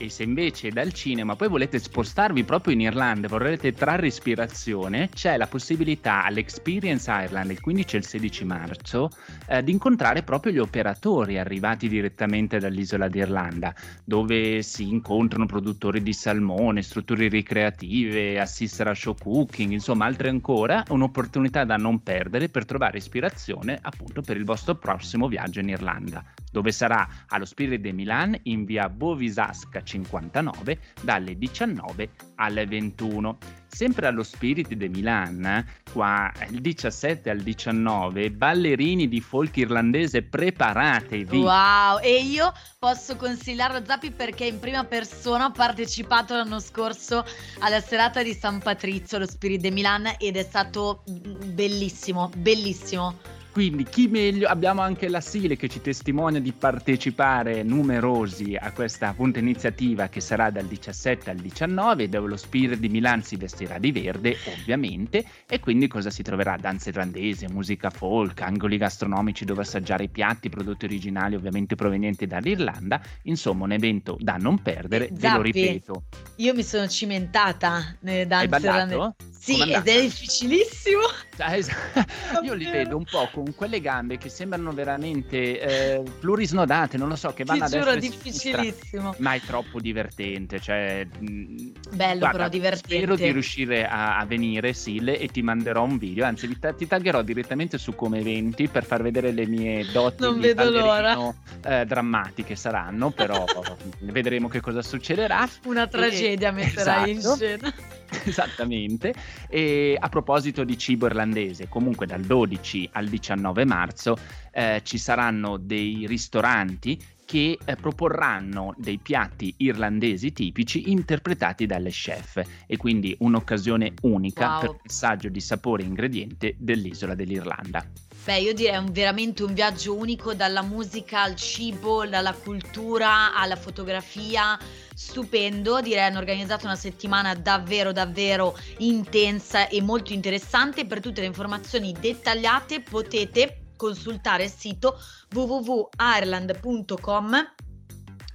E 0.00 0.08
se 0.08 0.22
invece 0.22 0.70
dal 0.70 0.94
cinema 0.94 1.36
poi 1.36 1.48
volete 1.48 1.78
spostarvi 1.78 2.42
proprio 2.44 2.72
in 2.72 2.80
Irlanda 2.80 3.26
e 3.26 3.28
vorrete 3.28 3.74
trarre 3.74 4.06
ispirazione, 4.06 5.10
c'è 5.12 5.36
la 5.36 5.46
possibilità 5.46 6.24
all'Experience 6.24 7.10
Ireland 7.10 7.50
il 7.50 7.60
15 7.60 7.96
e 7.96 7.98
il 7.98 8.06
16 8.06 8.44
marzo 8.46 9.10
eh, 9.46 9.62
di 9.62 9.72
incontrare 9.72 10.22
proprio 10.22 10.52
gli 10.52 10.58
operatori 10.58 11.38
arrivati 11.38 11.86
direttamente 11.86 12.58
dall'isola 12.58 13.08
d'Irlanda, 13.08 13.74
dove 14.02 14.62
si 14.62 14.88
incontrano 14.88 15.44
produttori 15.44 16.02
di 16.02 16.14
salmone, 16.14 16.80
strutture 16.80 17.28
ricreative, 17.28 18.40
assistere 18.40 18.88
a 18.88 18.94
show 18.94 19.14
cooking, 19.14 19.70
insomma 19.70 20.06
altre 20.06 20.30
ancora, 20.30 20.82
un'opportunità 20.88 21.64
da 21.64 21.76
non 21.76 22.02
perdere 22.02 22.48
per 22.48 22.64
trovare 22.64 22.96
ispirazione 22.96 23.78
appunto 23.82 24.22
per 24.22 24.38
il 24.38 24.46
vostro 24.46 24.76
prossimo 24.76 25.28
viaggio 25.28 25.60
in 25.60 25.68
Irlanda 25.68 26.24
dove 26.50 26.72
sarà 26.72 27.08
allo 27.28 27.44
Spirit 27.44 27.80
de 27.80 27.92
Milan 27.92 28.38
in 28.44 28.64
via 28.64 28.88
Bovisasca 28.88 29.82
59 29.82 30.78
dalle 31.02 31.36
19 31.36 32.10
alle 32.36 32.66
21. 32.66 33.38
Sempre 33.66 34.08
allo 34.08 34.24
Spirit 34.24 34.74
de 34.74 34.88
Milan, 34.88 35.64
qua 35.92 36.32
il 36.48 36.60
17 36.60 37.30
al 37.30 37.38
19, 37.38 38.32
ballerini 38.32 39.08
di 39.08 39.20
folk 39.20 39.56
irlandese, 39.58 40.22
preparatevi. 40.22 41.38
Wow, 41.38 42.00
e 42.02 42.20
io 42.22 42.52
posso 42.80 43.14
consigliarlo 43.14 43.84
Zappi 43.84 44.10
perché 44.10 44.46
in 44.46 44.58
prima 44.58 44.84
persona 44.84 45.46
ho 45.46 45.52
partecipato 45.52 46.34
l'anno 46.34 46.58
scorso 46.58 47.24
alla 47.60 47.80
serata 47.80 48.24
di 48.24 48.34
San 48.34 48.58
Patrizio, 48.58 49.18
lo 49.18 49.28
Spirit 49.28 49.60
de 49.60 49.70
Milan, 49.70 50.14
ed 50.18 50.36
è 50.36 50.42
stato 50.42 51.04
bellissimo, 51.06 52.28
bellissimo. 52.36 53.38
Quindi 53.60 53.84
chi 53.84 54.08
meglio? 54.08 54.48
Abbiamo 54.48 54.80
anche 54.80 55.06
la 55.10 55.20
Sile 55.20 55.54
che 55.54 55.68
ci 55.68 55.82
testimonia 55.82 56.40
di 56.40 56.50
partecipare 56.50 57.62
numerosi 57.62 58.56
a 58.58 58.72
questa 58.72 59.08
appunto 59.08 59.38
iniziativa 59.38 60.08
che 60.08 60.22
sarà 60.22 60.48
dal 60.48 60.64
17 60.64 61.28
al 61.28 61.36
19 61.36 62.08
dove 62.08 62.26
lo 62.26 62.38
Spirit 62.38 62.78
di 62.78 62.88
Milan 62.88 63.22
si 63.22 63.36
vestirà 63.36 63.76
di 63.76 63.92
verde 63.92 64.38
ovviamente 64.46 65.26
e 65.46 65.60
quindi 65.60 65.88
cosa 65.88 66.08
si 66.08 66.22
troverà? 66.22 66.56
Danza 66.56 66.88
irlandese, 66.88 67.50
musica 67.50 67.90
folk, 67.90 68.40
angoli 68.40 68.78
gastronomici 68.78 69.44
dove 69.44 69.60
assaggiare 69.60 70.04
i 70.04 70.08
piatti, 70.08 70.48
prodotti 70.48 70.86
originali 70.86 71.34
ovviamente 71.34 71.74
provenienti 71.74 72.26
dall'Irlanda, 72.26 72.98
insomma 73.24 73.64
un 73.64 73.72
evento 73.72 74.16
da 74.20 74.36
non 74.36 74.62
perdere, 74.62 75.08
eh, 75.08 75.12
ve 75.12 75.30
lo 75.32 75.42
ripeto. 75.42 76.04
Io 76.36 76.54
mi 76.54 76.62
sono 76.62 76.88
cimentata 76.88 77.94
nelle 78.00 78.26
danze 78.26 78.56
irlandesi. 78.56 79.29
Sì, 79.40 79.58
ed 79.58 79.88
è 79.88 80.02
difficilissimo. 80.02 81.00
Ah, 81.38 81.56
Io 82.44 82.52
li 82.52 82.70
vedo 82.70 82.98
un 82.98 83.04
po' 83.04 83.26
con 83.32 83.54
quelle 83.54 83.80
gambe 83.80 84.18
che 84.18 84.28
sembrano 84.28 84.70
veramente 84.72 85.58
eh, 85.58 86.02
plurisnodate, 86.20 86.98
non 86.98 87.08
lo 87.08 87.16
so, 87.16 87.32
che 87.32 87.44
vanno 87.44 87.66
Ti 87.66 87.74
a 87.74 87.78
giuro, 87.78 87.96
difficilissimo. 87.96 89.14
Ma 89.16 89.32
è 89.32 89.40
troppo 89.40 89.80
divertente, 89.80 90.60
cioè... 90.60 91.06
Bello 91.08 92.18
guarda, 92.18 92.36
però, 92.36 92.48
divertente. 92.50 92.96
Spero 92.96 93.16
di 93.16 93.32
riuscire 93.32 93.88
a, 93.88 94.18
a 94.18 94.26
venire, 94.26 94.74
Sile, 94.74 95.18
e 95.18 95.28
ti 95.28 95.40
manderò 95.40 95.84
un 95.84 95.96
video, 95.96 96.26
anzi 96.26 96.46
ti, 96.46 96.58
ti 96.76 96.86
taggerò 96.86 97.22
direttamente 97.22 97.78
su 97.78 97.94
Come 97.94 98.18
Eventi 98.18 98.68
per 98.68 98.84
far 98.84 99.00
vedere 99.00 99.32
le 99.32 99.46
mie 99.46 99.86
doti 99.90 100.22
non 100.22 100.38
vedo 100.38 100.68
l'ora. 100.68 101.34
Eh, 101.64 101.86
drammatiche 101.86 102.54
saranno, 102.56 103.10
però 103.10 103.42
vedremo 104.00 104.48
che 104.48 104.60
cosa 104.60 104.82
succederà. 104.82 105.48
Una 105.64 105.86
tragedia 105.86 106.50
e, 106.50 106.52
metterai 106.52 107.10
esatto. 107.16 107.32
in 107.32 107.58
scena. 107.58 107.74
Esattamente. 108.24 109.14
E 109.48 109.96
a 109.98 110.08
proposito 110.08 110.64
di 110.64 110.76
cibo 110.76 111.06
irlandese, 111.06 111.68
comunque 111.68 112.06
dal 112.06 112.22
12 112.22 112.90
al 112.92 113.08
19 113.08 113.64
marzo 113.64 114.16
eh, 114.52 114.80
ci 114.84 114.98
saranno 114.98 115.56
dei 115.56 116.06
ristoranti 116.06 116.98
che 117.24 117.58
eh, 117.64 117.76
proporranno 117.76 118.74
dei 118.76 118.98
piatti 118.98 119.54
irlandesi 119.58 120.32
tipici 120.32 120.90
interpretati 120.90 121.64
dalle 121.64 121.90
chef 121.90 122.42
e 122.66 122.76
quindi 122.76 123.14
un'occasione 123.20 123.94
unica 124.02 124.48
wow. 124.48 124.60
per 124.60 124.70
il 124.70 124.80
messaggio 124.82 125.28
di 125.28 125.40
sapore 125.40 125.84
e 125.84 125.86
ingrediente 125.86 126.56
dell'isola 126.58 127.14
dell'Irlanda. 127.14 127.99
Beh, 128.22 128.38
io 128.38 128.52
direi 128.52 128.76
un, 128.76 128.92
veramente 128.92 129.42
un 129.42 129.54
viaggio 129.54 129.94
unico 129.94 130.34
dalla 130.34 130.60
musica 130.60 131.22
al 131.22 131.36
cibo, 131.36 132.06
dalla 132.06 132.34
cultura 132.34 133.34
alla 133.34 133.56
fotografia. 133.56 134.58
Stupendo, 134.94 135.80
direi 135.80 136.04
hanno 136.04 136.18
organizzato 136.18 136.66
una 136.66 136.76
settimana 136.76 137.34
davvero 137.34 137.92
davvero 137.92 138.54
intensa 138.78 139.68
e 139.68 139.80
molto 139.80 140.12
interessante. 140.12 140.84
Per 140.84 141.00
tutte 141.00 141.22
le 141.22 141.28
informazioni 141.28 141.96
dettagliate 141.98 142.82
potete 142.82 143.68
consultare 143.76 144.44
il 144.44 144.50
sito 144.50 145.00
www.ireland.com 145.32 147.54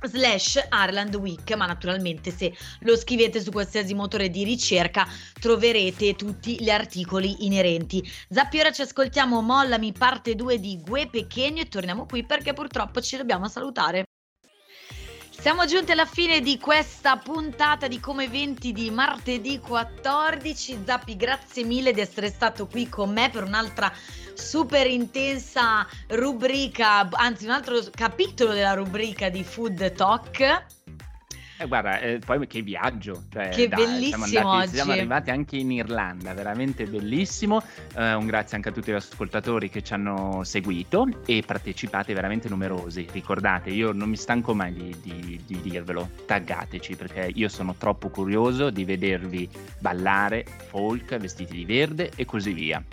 slash 0.07 0.67
Ireland 0.71 1.15
Week, 1.15 1.53
ma 1.55 1.65
naturalmente 1.65 2.31
se 2.31 2.53
lo 2.79 2.95
scrivete 2.95 3.41
su 3.41 3.51
qualsiasi 3.51 3.93
motore 3.93 4.29
di 4.29 4.43
ricerca 4.43 5.07
troverete 5.39 6.15
tutti 6.15 6.57
gli 6.61 6.69
articoli 6.69 7.45
inerenti. 7.45 8.03
Zappi, 8.29 8.59
ora 8.59 8.71
ci 8.71 8.81
ascoltiamo 8.81 9.41
Mollami 9.41 9.91
parte 9.91 10.35
2 10.35 10.59
di 10.59 10.81
Gue 10.81 11.07
Pechegno 11.09 11.61
e 11.61 11.67
torniamo 11.67 12.05
qui 12.05 12.23
perché 12.25 12.53
purtroppo 12.53 13.01
ci 13.01 13.17
dobbiamo 13.17 13.47
salutare. 13.47 14.04
Siamo 15.45 15.67
giunti 15.67 15.91
alla 15.91 16.07
fine 16.07 16.41
di 16.41 16.57
questa 16.57 17.17
puntata 17.17 17.87
di 17.87 17.99
Come 17.99 18.27
20 18.27 18.71
di 18.71 18.89
martedì 18.89 19.59
14. 19.59 20.79
Zappi, 20.83 21.15
grazie 21.15 21.63
mille 21.63 21.93
di 21.93 22.01
essere 22.01 22.29
stato 22.29 22.65
qui 22.65 22.89
con 22.89 23.13
me 23.13 23.29
per 23.29 23.43
un'altra 23.43 23.93
super 24.33 24.87
intensa 24.87 25.85
rubrica, 26.07 27.07
anzi 27.11 27.45
un 27.45 27.51
altro 27.51 27.79
capitolo 27.91 28.53
della 28.53 28.73
rubrica 28.73 29.29
di 29.29 29.43
Food 29.43 29.93
Talk. 29.93 30.65
Eh, 31.57 31.67
guarda, 31.67 31.99
eh, 31.99 32.19
poi 32.19 32.45
che 32.47 32.61
viaggio! 32.61 33.23
Cioè, 33.31 33.49
che 33.49 33.69
dai, 33.69 33.85
bellissimo 33.85 34.25
siamo, 34.25 34.51
andati, 34.51 34.75
siamo, 34.75 34.91
arrivati 34.91 35.29
anche 35.29 35.55
in 35.55 35.71
Irlanda, 35.71 36.33
veramente 36.33 36.85
bellissimo. 36.85 37.63
Eh, 37.95 38.13
un 38.13 38.25
grazie 38.25 38.57
anche 38.57 38.69
a 38.69 38.71
tutti 38.73 38.91
gli 38.91 38.95
ascoltatori 38.95 39.69
che 39.69 39.81
ci 39.81 39.93
hanno 39.93 40.43
seguito 40.43 41.07
e 41.25 41.43
partecipate 41.45 42.13
veramente 42.13 42.49
numerosi. 42.49 43.07
Ricordate, 43.09 43.69
io 43.69 43.93
non 43.93 44.09
mi 44.09 44.17
stanco 44.17 44.53
mai 44.53 44.73
di, 44.73 44.95
di, 45.01 45.41
di 45.45 45.61
dirvelo, 45.61 46.09
taggateci 46.25 46.95
perché 46.97 47.31
io 47.33 47.47
sono 47.47 47.75
troppo 47.77 48.09
curioso 48.09 48.69
di 48.69 48.83
vedervi 48.83 49.49
ballare 49.79 50.45
folk, 50.67 51.15
vestiti 51.17 51.55
di 51.55 51.65
verde 51.65 52.11
e 52.15 52.25
così 52.25 52.51
via. 52.51 52.83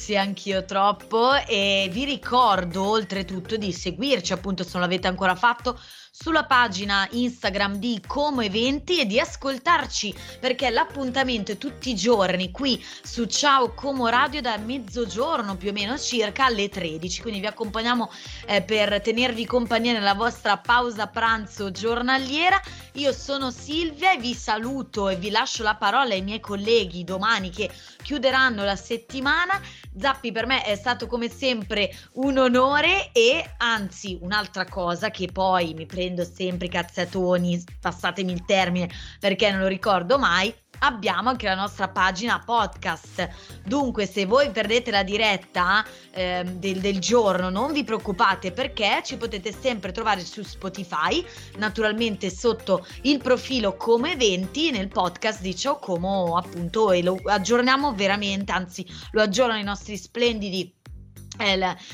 Sì, 0.00 0.16
anch'io 0.16 0.64
troppo 0.64 1.34
e 1.46 1.90
vi 1.92 2.06
ricordo 2.06 2.84
oltretutto 2.84 3.58
di 3.58 3.70
seguirci 3.70 4.32
appunto 4.32 4.64
se 4.64 4.70
non 4.72 4.80
l'avete 4.80 5.08
ancora 5.08 5.34
fatto 5.34 5.78
sulla 6.22 6.44
pagina 6.44 7.08
Instagram 7.12 7.76
di 7.76 7.98
Como 8.06 8.42
Eventi 8.42 9.00
e 9.00 9.06
di 9.06 9.18
ascoltarci 9.18 10.14
perché 10.38 10.68
l'appuntamento 10.68 11.52
è 11.52 11.56
tutti 11.56 11.88
i 11.88 11.94
giorni 11.94 12.50
qui 12.50 12.84
su 13.02 13.24
Ciao 13.24 13.72
Como 13.72 14.06
Radio 14.08 14.42
da 14.42 14.58
mezzogiorno 14.58 15.56
più 15.56 15.70
o 15.70 15.72
meno 15.72 15.96
circa 15.96 16.44
alle 16.44 16.68
13 16.68 17.22
quindi 17.22 17.40
vi 17.40 17.46
accompagniamo 17.46 18.10
eh, 18.46 18.60
per 18.60 19.00
tenervi 19.00 19.46
compagnia 19.46 19.94
nella 19.94 20.12
vostra 20.12 20.58
pausa 20.58 21.06
pranzo 21.06 21.70
giornaliera. 21.70 22.60
Io 22.94 23.12
sono 23.12 23.50
Silvia 23.50 24.12
e 24.12 24.18
vi 24.18 24.34
saluto 24.34 25.08
e 25.08 25.16
vi 25.16 25.30
lascio 25.30 25.62
la 25.62 25.76
parola 25.76 26.12
ai 26.12 26.22
miei 26.22 26.40
colleghi 26.40 27.04
domani 27.04 27.48
che 27.50 27.70
chiuderanno 28.02 28.64
la 28.64 28.76
settimana. 28.76 29.60
Zappi 29.98 30.32
per 30.32 30.46
me 30.46 30.62
è 30.64 30.76
stato 30.76 31.06
come 31.06 31.28
sempre 31.28 31.90
un 32.14 32.38
onore 32.38 33.10
e 33.12 33.54
anzi 33.58 34.18
un'altra 34.20 34.64
cosa 34.66 35.10
che 35.10 35.28
poi 35.32 35.74
mi 35.74 35.86
prendo 36.10 36.24
sempre 36.24 36.68
cazzatoni, 36.68 37.64
passatemi 37.80 38.32
il 38.32 38.44
termine 38.44 38.90
perché 39.20 39.50
non 39.50 39.60
lo 39.60 39.68
ricordo 39.68 40.18
mai, 40.18 40.52
abbiamo 40.80 41.28
anche 41.28 41.46
la 41.46 41.54
nostra 41.54 41.88
pagina 41.88 42.42
podcast. 42.44 43.28
Dunque, 43.64 44.06
se 44.06 44.26
voi 44.26 44.50
perdete 44.50 44.90
la 44.90 45.04
diretta 45.04 45.84
eh, 46.10 46.42
del, 46.44 46.80
del, 46.80 46.98
giorno, 46.98 47.48
non 47.50 47.72
vi 47.72 47.84
preoccupate 47.84 48.50
perché 48.50 49.02
ci 49.04 49.16
potete 49.16 49.52
sempre 49.52 49.92
trovare 49.92 50.24
su 50.24 50.42
Spotify, 50.42 51.24
naturalmente 51.58 52.30
sotto 52.30 52.84
il 53.02 53.18
profilo 53.18 53.76
come 53.76 54.12
eventi 54.12 54.70
nel 54.70 54.88
podcast 54.88 55.40
di 55.40 55.54
Ciao 55.54 55.78
Como, 55.78 56.36
appunto, 56.36 56.90
e 56.90 57.02
lo 57.02 57.20
aggiorniamo 57.24 57.94
veramente, 57.94 58.50
anzi, 58.50 58.84
lo 59.12 59.22
aggiornano 59.22 59.60
i 59.60 59.64
nostri 59.64 59.96
splendidi 59.96 60.78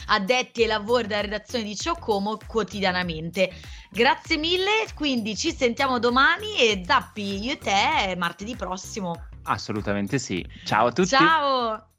addetti 0.06 0.62
ai 0.62 0.68
lavori 0.68 1.06
della 1.06 1.22
redazione 1.22 1.64
di 1.64 1.76
Ciocomo 1.76 2.38
quotidianamente. 2.46 3.50
Grazie 3.90 4.36
mille, 4.36 4.86
quindi 4.94 5.36
ci 5.36 5.54
sentiamo 5.54 5.98
domani 5.98 6.58
e 6.58 6.82
Zappi 6.84 7.44
io 7.44 7.52
e 7.52 7.58
te 7.58 8.14
martedì 8.16 8.56
prossimo. 8.56 9.14
Assolutamente 9.44 10.18
sì. 10.18 10.44
Ciao 10.64 10.86
a 10.86 10.92
tutti. 10.92 11.08
Ciao. 11.08 11.94